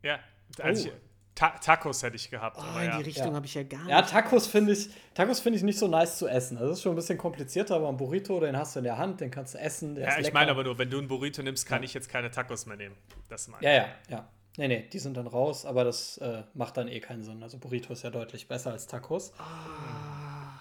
[0.02, 0.18] Ja,
[0.58, 0.92] also Oh.
[0.92, 1.09] ich,
[1.40, 2.58] Ta Tacos hätte ich gehabt.
[2.58, 2.98] Oh, aber in ja.
[2.98, 3.34] die Richtung Ja.
[3.34, 3.88] habe ich ja gar nicht.
[3.88, 6.58] Ja, Tacos finde ich, Tacos finde ich nicht so nice zu essen.
[6.58, 9.22] Das ist schon ein bisschen komplizierter, aber ein Burrito, den hast du in der Hand,
[9.22, 9.94] den kannst du essen.
[9.94, 12.10] Der ja, ist ich meine aber nur, wenn du ein Burrito nimmst, kann ich jetzt
[12.10, 12.94] keine Tacos mehr nehmen.
[13.30, 14.28] Das meine Ja, ja, ja.
[14.58, 17.42] Nee, nee, die sind dann raus, aber das äh, macht dann eh keinen Sinn.
[17.42, 19.32] Also Burrito ist ja deutlich besser als Tacos.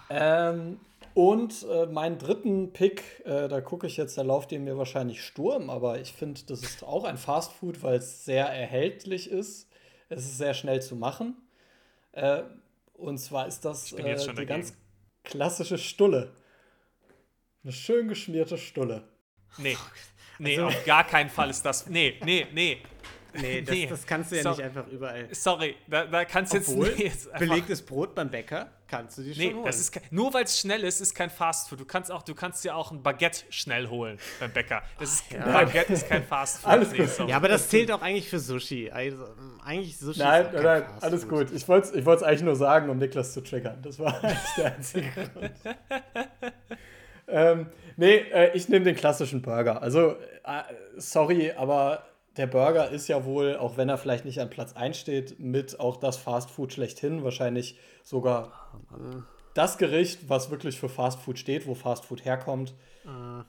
[0.09, 0.79] Ähm,
[1.13, 5.23] und äh, meinen dritten Pick, äh, da gucke ich jetzt, da lauft ihr mir wahrscheinlich
[5.23, 9.68] Sturm, aber ich finde, das ist auch ein Fastfood, weil es sehr erhältlich ist.
[10.09, 11.35] Es ist sehr schnell zu machen.
[12.11, 12.43] Äh,
[12.93, 14.47] und zwar ist das äh, die dagegen.
[14.47, 14.73] ganz
[15.23, 16.33] klassische Stulle.
[17.63, 19.03] Eine schön geschmierte Stulle.
[19.57, 19.77] Nee.
[20.39, 21.87] Nee, Also- auf gar keinen Fall ist das.
[21.87, 22.81] Nee, nee, nee.
[23.33, 23.85] Nee, das, Nee.
[23.85, 25.27] das kannst du ja So- nicht einfach überall.
[25.31, 29.35] Sorry, da, da kannst du jetzt, nee, jetzt belegtes Brot beim Bäcker kannst du dir
[29.35, 29.65] schon Nee, holen.
[29.65, 31.79] das ist nur weil es schnell ist, ist kein Fastfood.
[31.79, 34.81] Du kannst auch, du kannst dir auch ein Baguette schnell holen beim Bäcker.
[34.99, 35.45] Das ist, Ja.
[35.45, 36.71] Baguette ist kein Fastfood.
[36.71, 37.29] Alles nee, gut.
[37.29, 38.89] ja, aber das zählt auch eigentlich für Sushi.
[38.89, 39.25] Also,
[39.63, 41.29] eigentlich Sushi Nein, ist auch nein, kein nein, Fast alles Food.
[41.29, 41.51] gut.
[41.53, 43.77] Ich wollte es ich wollt's eigentlich nur sagen, um Niklas zu triggern.
[43.83, 45.51] Das war eigentlich der einzige Grund.
[47.27, 49.81] ähm, nee, äh, ich nehme den klassischen Burger.
[49.83, 50.63] Also, äh,
[50.97, 52.03] sorry, aber
[52.37, 55.79] der Burger ist ja wohl, auch wenn er vielleicht nicht an Platz 1 steht, mit
[55.79, 57.23] auch das Fastfood schlechthin.
[57.23, 58.51] Wahrscheinlich sogar
[59.53, 62.73] das Gericht, was wirklich für Fastfood steht, wo Fastfood herkommt.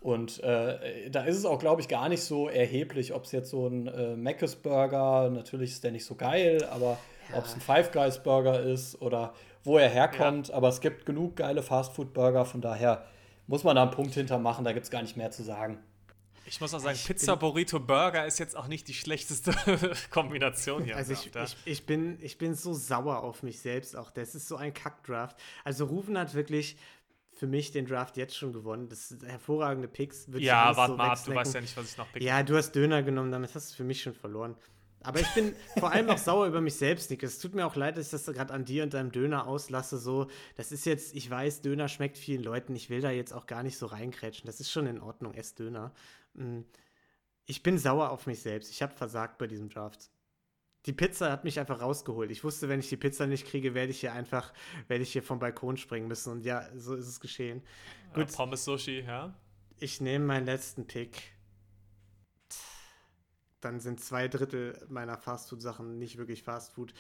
[0.01, 3.51] Und äh, da ist es auch, glaube ich, gar nicht so erheblich, ob es jetzt
[3.51, 6.97] so ein äh, Mc's Burger, natürlich ist der nicht so geil, aber
[7.37, 10.51] ob es ein Five Guys Burger ist oder wo er herkommt.
[10.53, 13.05] Aber es gibt genug geile Fastfood Burger, von daher
[13.47, 15.79] muss man da einen Punkt hintermachen, da gibt es gar nicht mehr zu sagen.
[16.51, 19.53] Ich muss auch sagen, Pizza, Burrito, Burger ist jetzt auch nicht die schlechteste
[20.11, 20.97] Kombination hier.
[20.97, 24.11] Also ich, ich, ich, bin, ich bin so sauer auf mich selbst auch.
[24.11, 25.39] Das ist so ein Kackdraft.
[25.63, 26.77] Also Rufen hat wirklich
[27.35, 28.89] für mich den Draft jetzt schon gewonnen.
[28.89, 30.27] Das sind hervorragende Picks.
[30.27, 32.21] Würde ich ja, warte so mal ab, du weißt ja nicht, was ich noch pick.
[32.21, 34.57] Ja, du hast Döner genommen, damit hast du für mich schon verloren.
[35.03, 37.23] Aber ich bin vor allem auch sauer über mich selbst, Nick.
[37.23, 39.99] Es tut mir auch leid, dass ich das gerade an dir und deinem Döner auslasse.
[39.99, 40.27] So,
[40.57, 42.75] das ist jetzt, ich weiß, Döner schmeckt vielen Leuten.
[42.75, 44.47] Ich will da jetzt auch gar nicht so reinkrätschen.
[44.47, 45.95] Das ist schon in Ordnung, ess Döner.
[46.35, 46.61] Mm.
[47.47, 48.71] Ich bin sauer auf mich selbst.
[48.71, 50.11] Ich habe versagt bei diesem Draft.
[50.87, 52.31] Die Pizza hat mich einfach rausgeholt.
[52.31, 54.53] Ich wusste, wenn ich die Pizza nicht kriege, werde ich hier einfach,
[54.89, 56.33] werde ich hier vom Balkon springen müssen.
[56.33, 57.63] Und ja, so ist es geschehen.
[58.15, 59.35] Gut, Pommes Sushi, ja.
[59.79, 61.35] ich nehme meinen letzten Pick.
[63.61, 66.95] Dann sind zwei Drittel meiner Fastfood-Sachen nicht wirklich Fastfood.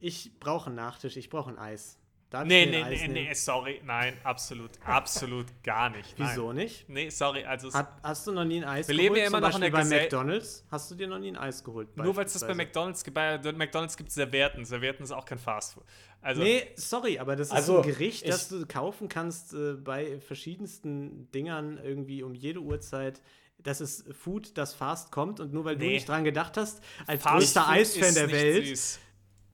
[0.00, 1.98] Ich brauche einen Nachtisch, ich brauche ein Eis.
[2.28, 3.12] Darf Nee, nee, nee, nehmen?
[3.12, 3.80] nee, sorry.
[3.84, 6.18] Nein, absolut, absolut gar nicht.
[6.18, 6.28] Nein.
[6.28, 6.88] Wieso nicht?
[6.88, 9.20] Nee, sorry, also es- Hat, hast du noch nie ein Eis Wir leben geholt?
[9.32, 10.64] ja immer noch in der bei Gesell- McDonalds.
[10.68, 11.96] Hast du dir noch nie ein Eis geholt?
[11.96, 12.52] nur weil es das bei?
[12.54, 14.64] McDonalds gibt, bei McDonalds gibt es Servietten.
[14.64, 15.84] Servietten ist auch kein Fastfood.
[16.20, 19.74] Also, Nee, sorry, aber das ist Also, ein Gericht, ich- das du kaufen kannst äh,
[19.74, 23.22] bei verschiedensten Dingern irgendwie um jede Uhrzeit.
[23.58, 25.94] Das ist Food, das fast kommt und nur weil du Nee.
[25.94, 28.98] nicht dran gedacht hast, als Fast größter Eisfan der Welt, Süß.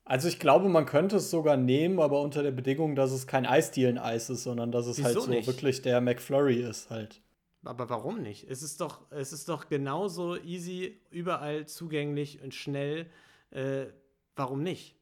[0.04, 3.46] Also ich glaube, man könnte es sogar nehmen, aber unter der Bedingung, dass es kein
[3.46, 5.46] Eisdielen-Eis ist, sondern dass es halt Wieso so nicht?
[5.46, 7.22] wirklich der McFlurry ist halt.
[7.64, 8.50] Aber warum nicht?
[8.50, 13.08] Es ist doch, es ist doch genauso easy, überall zugänglich und schnell.
[13.50, 13.86] Äh,
[14.34, 14.96] warum nicht?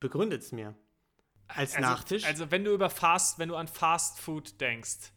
[0.00, 0.74] Begründet's mir.
[1.48, 2.24] Als Also, Nachtisch?
[2.26, 5.12] Also, wenn du über Fast, wenn du an Fast Food denkst,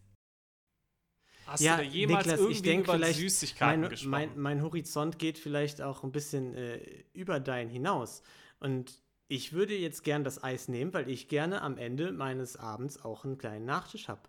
[1.48, 4.12] hast du da jemals Niklas, irgendwie ich denke über vielleicht, Süßigkeiten mein, gesprochen?
[4.12, 6.78] mein, mein Horizont geht vielleicht auch ein bisschen äh,
[7.14, 8.22] über dein hinaus.
[8.66, 13.00] Und ich würde jetzt gern das Eis nehmen, weil ich gerne am Ende meines Abends
[13.00, 14.28] auch einen kleinen Nachtisch habe.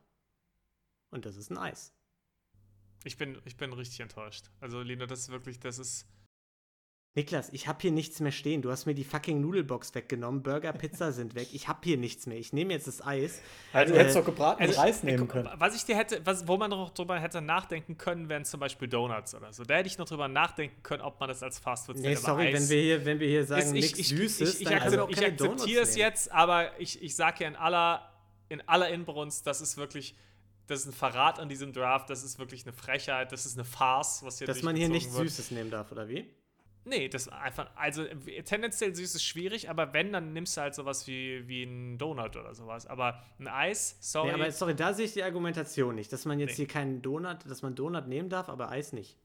[1.10, 1.94] Und das ist ein Eis.
[3.04, 4.50] ich, bin, ich bin richtig enttäuscht.
[4.60, 6.06] Also, Lino, das ist wirklich, das ist.
[7.16, 8.60] Niklas, ich habe hier nichts mehr stehen.
[8.60, 10.42] Du hast mir die fucking Nudelbox weggenommen.
[10.42, 11.48] Burger, Pizza sind weg.
[11.52, 12.36] Ich habe hier nichts mehr.
[12.36, 13.40] Ich nehme jetzt das Eis.
[13.72, 15.48] Also, du Äh, hättest doch gebratenes Also, Reis äh, nehmen guck, können.
[15.56, 18.86] Was ich dir hätte, was, wo man noch drüber hätte nachdenken können, wären zum Beispiel
[18.86, 19.64] Donuts oder so.
[19.64, 22.18] Da hätte ich noch drüber nachdenken können, ob man das als Fastfood Nee, zählt.
[22.18, 24.68] aber sorry, Eis- wenn wir hier, wenn wir hier sagen, nichts ich, Süßes, ich, ich,
[24.68, 28.12] dann auch ich akzeptiere es jetzt, aber ich, ich sage ja in aller,
[28.50, 30.14] in aller Inbrunst, das ist wirklich,
[30.66, 33.64] das ist ein Verrat an diesem Draft, das ist wirklich eine Frechheit, das ist eine
[33.64, 35.30] Farce, was hier Dass man hier nichts wird.
[35.30, 36.28] Süßes nehmen darf, oder wie?
[36.88, 38.04] Nee, das einfach, also
[38.44, 42.36] tendenziell süß ist schwierig, aber wenn, dann nimmst du halt sowas wie, wie ein Donut
[42.36, 42.86] oder sowas.
[42.86, 44.28] Aber ein Eis, sorry.
[44.28, 46.56] Nee, aber sorry, da sehe ich die Argumentation nicht, dass man jetzt Nee.
[46.56, 49.16] hier keinen Donut, dass man Donut nehmen darf, aber Eis nicht.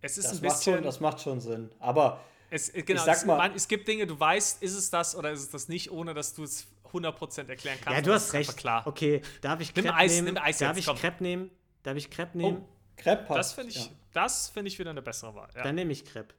[0.00, 0.74] es ist Das ein macht, bisschen.
[0.76, 1.70] schon, das macht schon Sinn.
[1.78, 4.88] Aber Es, äh, genau, sag es, mal- man, es gibt Dinge, du weißt, ist es
[4.88, 7.96] das oder ist es das nicht, ohne dass du es 100% erklären kannst.
[7.98, 8.56] ja, du hast recht.
[8.56, 8.86] Klar.
[8.86, 10.34] Okay, darf ich Crepe Eis, nehmen?
[10.34, 10.96] nimm Eis darf jetzt, ich komm.
[10.96, 11.50] Crepe nehmen?
[11.82, 12.64] Darf ich Crepe nehmen?
[12.66, 13.38] oh, Crepe passt.
[13.38, 13.92] Das finde ich, Ja.
[14.14, 15.48] das finde ich wieder eine bessere Wahl.
[15.54, 15.62] Ja.
[15.62, 16.34] Dann nehme ich Crepe.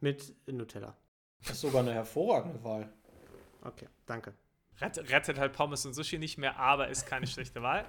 [0.00, 0.96] Mit Nutella.
[1.40, 2.92] Das ist sogar eine hervorragende Wahl.
[3.62, 4.34] Okay, danke.
[4.80, 7.84] Rettet, rettet halt Pommes und Sushi nicht mehr, aber ist keine schlechte Wahl.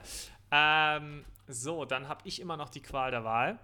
[0.51, 3.59] Ähm, so, dann habe ich immer noch die Qual der Wahl.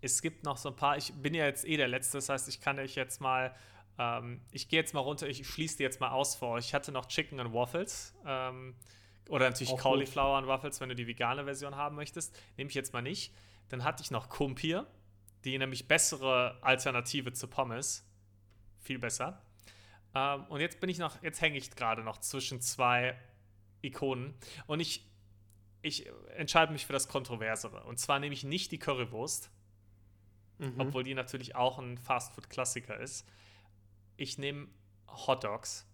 [0.00, 2.48] Es gibt noch so ein paar, ich bin ja jetzt eh der Letzte, das heißt,
[2.48, 3.54] ich kann euch jetzt mal,
[3.98, 6.66] ähm, ich gehe jetzt mal runter, ich schließe die jetzt mal aus vor euch.
[6.66, 8.14] Ich hatte noch Chicken and Waffles.
[8.26, 8.74] Ähm,
[9.28, 9.82] oder natürlich Auch gut.
[9.82, 12.38] Cauliflower and Waffles, wenn du die vegane Version haben möchtest.
[12.56, 13.34] Nehme ich jetzt mal nicht.
[13.68, 14.86] Dann hatte ich noch Kumpir,
[15.44, 18.04] die nämlich bessere Alternative zu Pommes.
[18.80, 19.42] Viel besser.
[20.14, 23.18] Ähm, und jetzt bin ich noch, jetzt hänge ich gerade noch zwischen zwei
[23.82, 24.34] Ikonen.
[24.66, 25.06] Und ich,
[25.82, 27.84] ich entscheide mich für das Kontroversere.
[27.84, 29.50] Und zwar nehme ich nicht die Currywurst,
[30.58, 30.74] Mhm.
[30.78, 33.26] obwohl die natürlich auch ein Fastfood-Klassiker ist.
[34.16, 34.68] Ich nehme
[35.08, 35.84] Hot Dogs.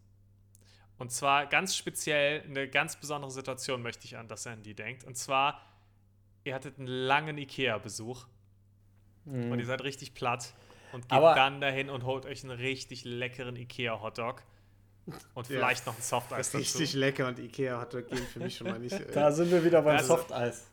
[0.99, 4.75] Und zwar ganz speziell eine ganz besondere Situation möchte ich an, dass er an die
[4.75, 5.05] denkt.
[5.05, 5.63] Und zwar,
[6.45, 8.27] ihr hattet einen langen Ikea-Besuch
[9.31, 10.53] und ihr seid richtig platt
[10.93, 14.43] und geht Aber- dann dahin und holt euch einen richtig leckeren Ikea-Hotdog
[15.35, 15.57] und Ja.
[15.57, 16.59] vielleicht noch ein Softeis dazu.
[16.59, 18.93] Richtig lecker und Ikea hat gehen für mich schon mal nicht.
[19.01, 20.67] Äh, Da sind wir wieder beim Also- Softeis.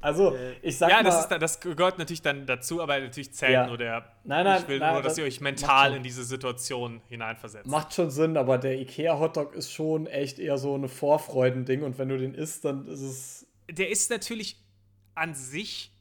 [0.00, 2.98] Also, Äh, ich sag ja, mal, das, ist, da- das gehört natürlich dann dazu, aber
[2.98, 3.66] natürlich zählt Ja.
[3.66, 4.04] nur der.
[4.24, 7.66] Nein, nein, ich will nein, nur, dass das ihr euch mental in diese Situation hineinversetzt.
[7.68, 12.08] macht schon Sinn, aber der Ikea-Hotdog ist schon echt eher so eine Vorfreudending und wenn
[12.08, 13.46] du den isst, dann ist es.
[13.70, 14.60] der ist natürlich
[15.14, 15.92] an sich,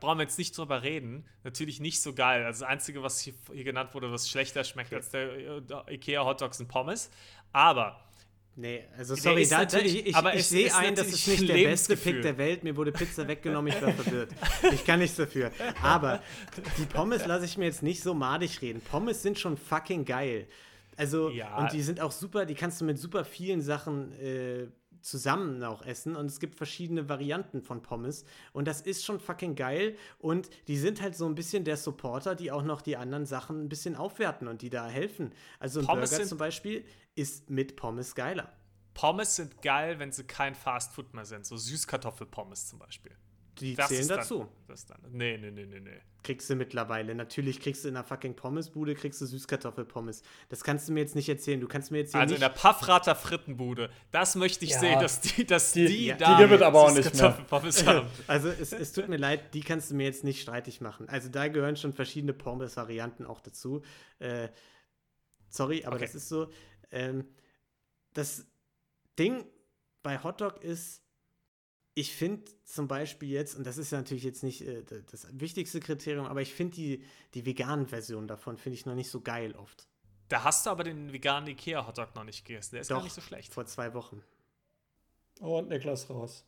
[0.00, 2.44] brauchen wir jetzt nicht drüber reden, natürlich nicht so geil.
[2.44, 5.30] Also das Einzige, was hier, hier genannt wurde, was schlechter schmeckt als der
[5.88, 7.10] äh, Ikea Hotdogs sind Pommes.
[7.52, 8.00] Aber
[8.58, 11.46] Nee, also sorry, ist natürlich- ich, ich, aber ich es sehe ein, das ist nicht
[11.48, 11.94] der beste.
[11.94, 12.64] Pick der Welt.
[12.64, 14.30] Mir wurde Pizza weggenommen, ich war verwirrt.
[14.72, 15.50] Ich kann nichts dafür.
[15.82, 16.22] Aber
[16.78, 18.80] die Pommes lasse ich mir jetzt nicht so madig reden.
[18.80, 20.48] Pommes sind schon fucking geil.
[20.96, 21.58] Also, Ja.
[21.58, 24.68] und die sind auch super, die kannst du mit super vielen Sachen äh,
[25.06, 26.16] zusammen auch essen.
[26.16, 28.24] Und es gibt verschiedene Varianten von Pommes.
[28.52, 29.96] Und das ist schon fucking geil.
[30.18, 33.64] Und die sind halt so ein bisschen der Supporter, die auch noch die anderen Sachen
[33.64, 35.32] ein bisschen aufwerten und die da helfen.
[35.58, 36.84] Also ein Pommes Burger zum Beispiel
[37.14, 38.52] ist mit Pommes geiler.
[38.94, 41.46] Pommes sind geil, wenn sie kein Fast Food mehr sind.
[41.46, 43.12] So Süßkartoffelpommes zum Beispiel.
[43.60, 44.48] Die Das zählen ist dann, dazu.
[44.68, 46.00] Das ist dann, nee, nee, nee, nee, nee.
[46.22, 47.14] Kriegst du mittlerweile.
[47.14, 50.22] Natürlich kriegst du in einer fucking Pommesbude, kriegst du Süßkartoffelpommes.
[50.48, 51.60] Das kannst du mir jetzt nicht erzählen.
[51.60, 54.80] Du kannst mir jetzt hier Also in der Paffrater Frittenbude, das möchte ich Ja.
[54.80, 57.38] sehen, dass die, dass die, Die- ja, da die gibt es aber auch nicht mehr.
[57.86, 58.06] Haben.
[58.26, 61.08] Also es, es tut mir leid, die kannst du mir jetzt nicht streitig machen.
[61.08, 63.82] Also da gehören schon verschiedene Pommes-Varianten auch dazu.
[64.18, 64.48] Äh,
[65.48, 66.06] sorry, aber Okay.
[66.06, 66.50] das ist so.
[66.90, 67.24] Ähm,
[68.14, 68.46] das
[69.18, 69.44] Ding
[70.02, 71.02] bei Hotdog ist,
[71.98, 75.80] ich finde zum Beispiel jetzt, und das ist ja natürlich jetzt nicht äh, das wichtigste
[75.80, 79.54] Kriterium, aber ich finde die, die veganen Version davon finde ich noch nicht so geil
[79.56, 79.88] oft.
[80.28, 82.74] Da hast du aber den veganen Ikea-Hotdog noch nicht gegessen.
[82.74, 83.54] Der ist gar Doch, nicht so schlecht.
[83.54, 84.22] Vor zwei Wochen.
[85.40, 86.44] Und Niklas raus.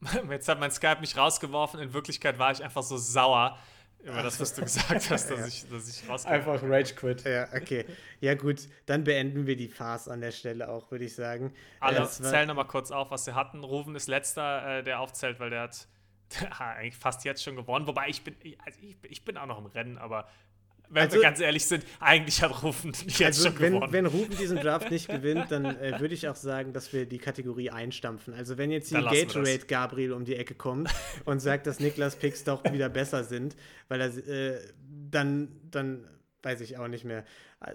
[0.30, 1.80] Jetzt hat mein Skype mich rausgeworfen.
[1.80, 3.58] In Wirklichkeit war ich einfach so sauer
[4.02, 7.24] über das, was du gesagt hast, dass ich, dass ich rausgeworfen Einfach Rage Quit.
[7.24, 7.84] Ja, okay.
[8.20, 11.52] Ja, gut, dann beenden wir die Farce an der Stelle auch, würde ich sagen.
[11.80, 13.62] Alle war- zählen nochmal kurz auf, was sie hatten.
[13.64, 15.86] Rufen ist letzter, äh, der aufzählt, weil der hat
[16.40, 17.86] der hat eigentlich fast jetzt schon gewonnen.
[17.86, 20.28] Wobei ich bin, ich- also ich, ich bin auch noch im Rennen, aber
[20.92, 23.92] wenn Also- wir ganz ehrlich sind, eigentlich hat Rufen jetzt also, schon wenn, gewonnen.
[23.92, 27.18] wenn Rufen diesen Draft nicht gewinnt, dann äh, würde ich auch sagen, dass wir die
[27.18, 28.34] Kategorie einstampfen.
[28.34, 29.58] Also, wenn jetzt wir Gatorade.
[29.66, 30.90] Gabriel um die Ecke kommt
[31.24, 33.56] und sagt, dass Niklas Picks doch wieder besser sind,
[33.88, 34.60] weil er, äh,
[35.10, 36.06] dann, dann
[36.42, 37.24] weiß ich auch nicht mehr.
[37.64, 37.74] Äh,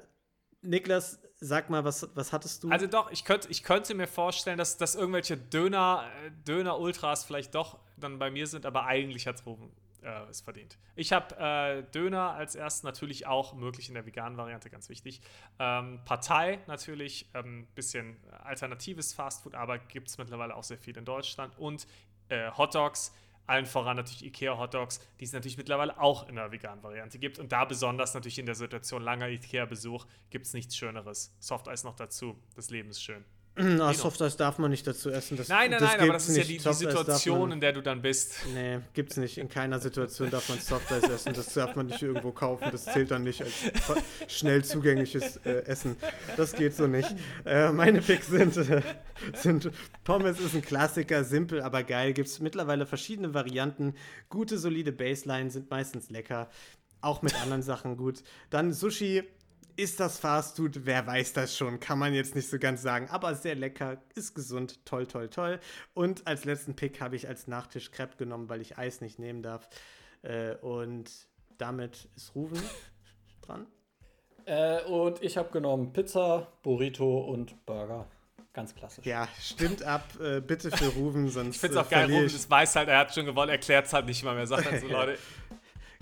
[0.62, 2.70] Niklas, sag mal, was, was hattest du?
[2.70, 7.56] Also doch, ich könnte, ich könnte mir vorstellen, dass, dass irgendwelche Döner, äh, Döner-Ultras vielleicht
[7.56, 9.72] doch dann bei mir sind, aber eigentlich hat Ruben
[10.08, 10.78] äh, es verdient.
[10.96, 15.22] Ich habe äh, Döner als erstes natürlich auch möglich in der veganen Variante, ganz wichtig.
[15.60, 21.06] Ähm, Partei natürlich, ähm, bisschen alternatives Fastfood, aber gibt es mittlerweile auch sehr viel in
[21.06, 21.58] Deutschland.
[21.58, 21.88] Und
[22.30, 23.14] äh, Hotdogs,
[23.46, 27.40] allen voran natürlich Ikea Hotdogs, die es natürlich mittlerweile auch in der veganen Variante gibt.
[27.40, 31.36] Und da besonders natürlich in der Situation langer Ikea-Besuch gibt es nichts Schöneres.
[31.40, 33.24] Softeis noch dazu, das Leben ist schön.
[33.58, 35.36] Ah, Softeis darf man nicht dazu essen.
[35.38, 36.50] Das, Nein, nein, das nein, aber das ist ja nicht.
[36.50, 38.34] die, die darf Situation, man- in der du dann bist.
[38.54, 39.38] Nee, gibt's nicht.
[39.38, 41.34] In keiner Situation darf man Softeis essen.
[41.34, 42.68] Das darf man nicht irgendwo kaufen.
[42.72, 43.54] Das zählt dann nicht als
[44.28, 45.96] schnell zugängliches äh, Essen.
[46.36, 47.14] Das geht so nicht.
[47.46, 48.82] Äh, meine Picks sind, äh,
[49.34, 49.72] sind
[50.04, 52.14] Pommes ist ein Klassiker, simpel, aber geil.
[52.14, 53.96] Gibt's mittlerweile verschiedene Varianten.
[54.30, 56.50] Gute, solide Baseline sind meistens lecker.
[57.02, 58.24] Auch mit anderen Sachen gut.
[58.50, 59.24] Dann Sushi.
[59.78, 60.88] Ist das Fast Food?
[60.88, 61.80] Wer weiß das schon?
[61.80, 63.08] Kann man jetzt nicht so ganz sagen.
[63.12, 65.60] Aber sehr lecker, ist gesund, toll, toll, toll.
[65.94, 69.44] Und als letzten Pick habe ich als Nachtisch Crepe genommen, weil ich Eis nicht nehmen
[69.44, 69.70] darf.
[70.24, 71.12] Äh, und
[71.60, 72.60] damit ist Ruven
[73.42, 73.68] dran.
[74.46, 78.08] Äh, und ich habe genommen Pizza, Burrito und Burger.
[78.54, 79.06] Ganz klassisch.
[79.06, 80.06] Ja, stimmt ab.
[80.20, 82.90] Äh, bitte für Ruven, sonst Ich finde es äh, auch geil, Ruben, das weiß halt,
[82.90, 84.48] er hat schon gewonnen, erklärt es halt nicht mal mehr.
[84.48, 85.20] Sagt dann so, Leute,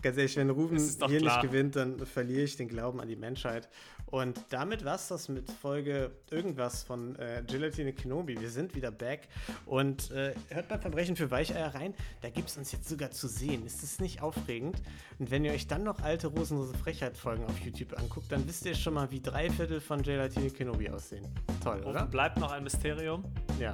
[0.06, 1.20] Ganz ehrlich, wenn Ruben hier klar.
[1.20, 3.68] nicht gewinnt, dann verliere ich den Glauben an die Menschheit.
[4.16, 8.40] Und damit war es das mit Folge irgendwas von äh, Gelatine Kenobi.
[8.40, 9.28] Wir sind wieder back
[9.66, 11.94] und äh, hört bei Verbrechen für Weicheier rein.
[12.22, 13.66] Da gibt es uns jetzt sogar zu sehen.
[13.66, 14.82] Ist das nicht aufregend?
[15.20, 18.74] Und wenn ihr euch dann noch alte Rosenlose Frechheit-Folgen auf YouTube anguckt, dann wisst ihr
[18.74, 21.28] schon mal, wie drei Viertel von Gelatine Kenobi aussehen.
[21.62, 22.00] Toll, oder?
[22.00, 23.26] Offen bleibt noch ein Mysterium.
[23.60, 23.74] Ja.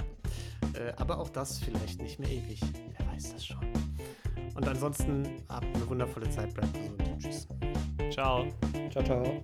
[0.73, 2.59] Äh, aber auch das vielleicht nicht mehr ewig.
[2.97, 3.61] Wer weiß das schon.
[4.55, 7.03] Und ansonsten habt eine wundervolle Zeit, bleibt gesund.
[7.19, 7.47] Tschüss.
[8.11, 8.47] Ciao.
[8.89, 9.43] Ciao, ciao.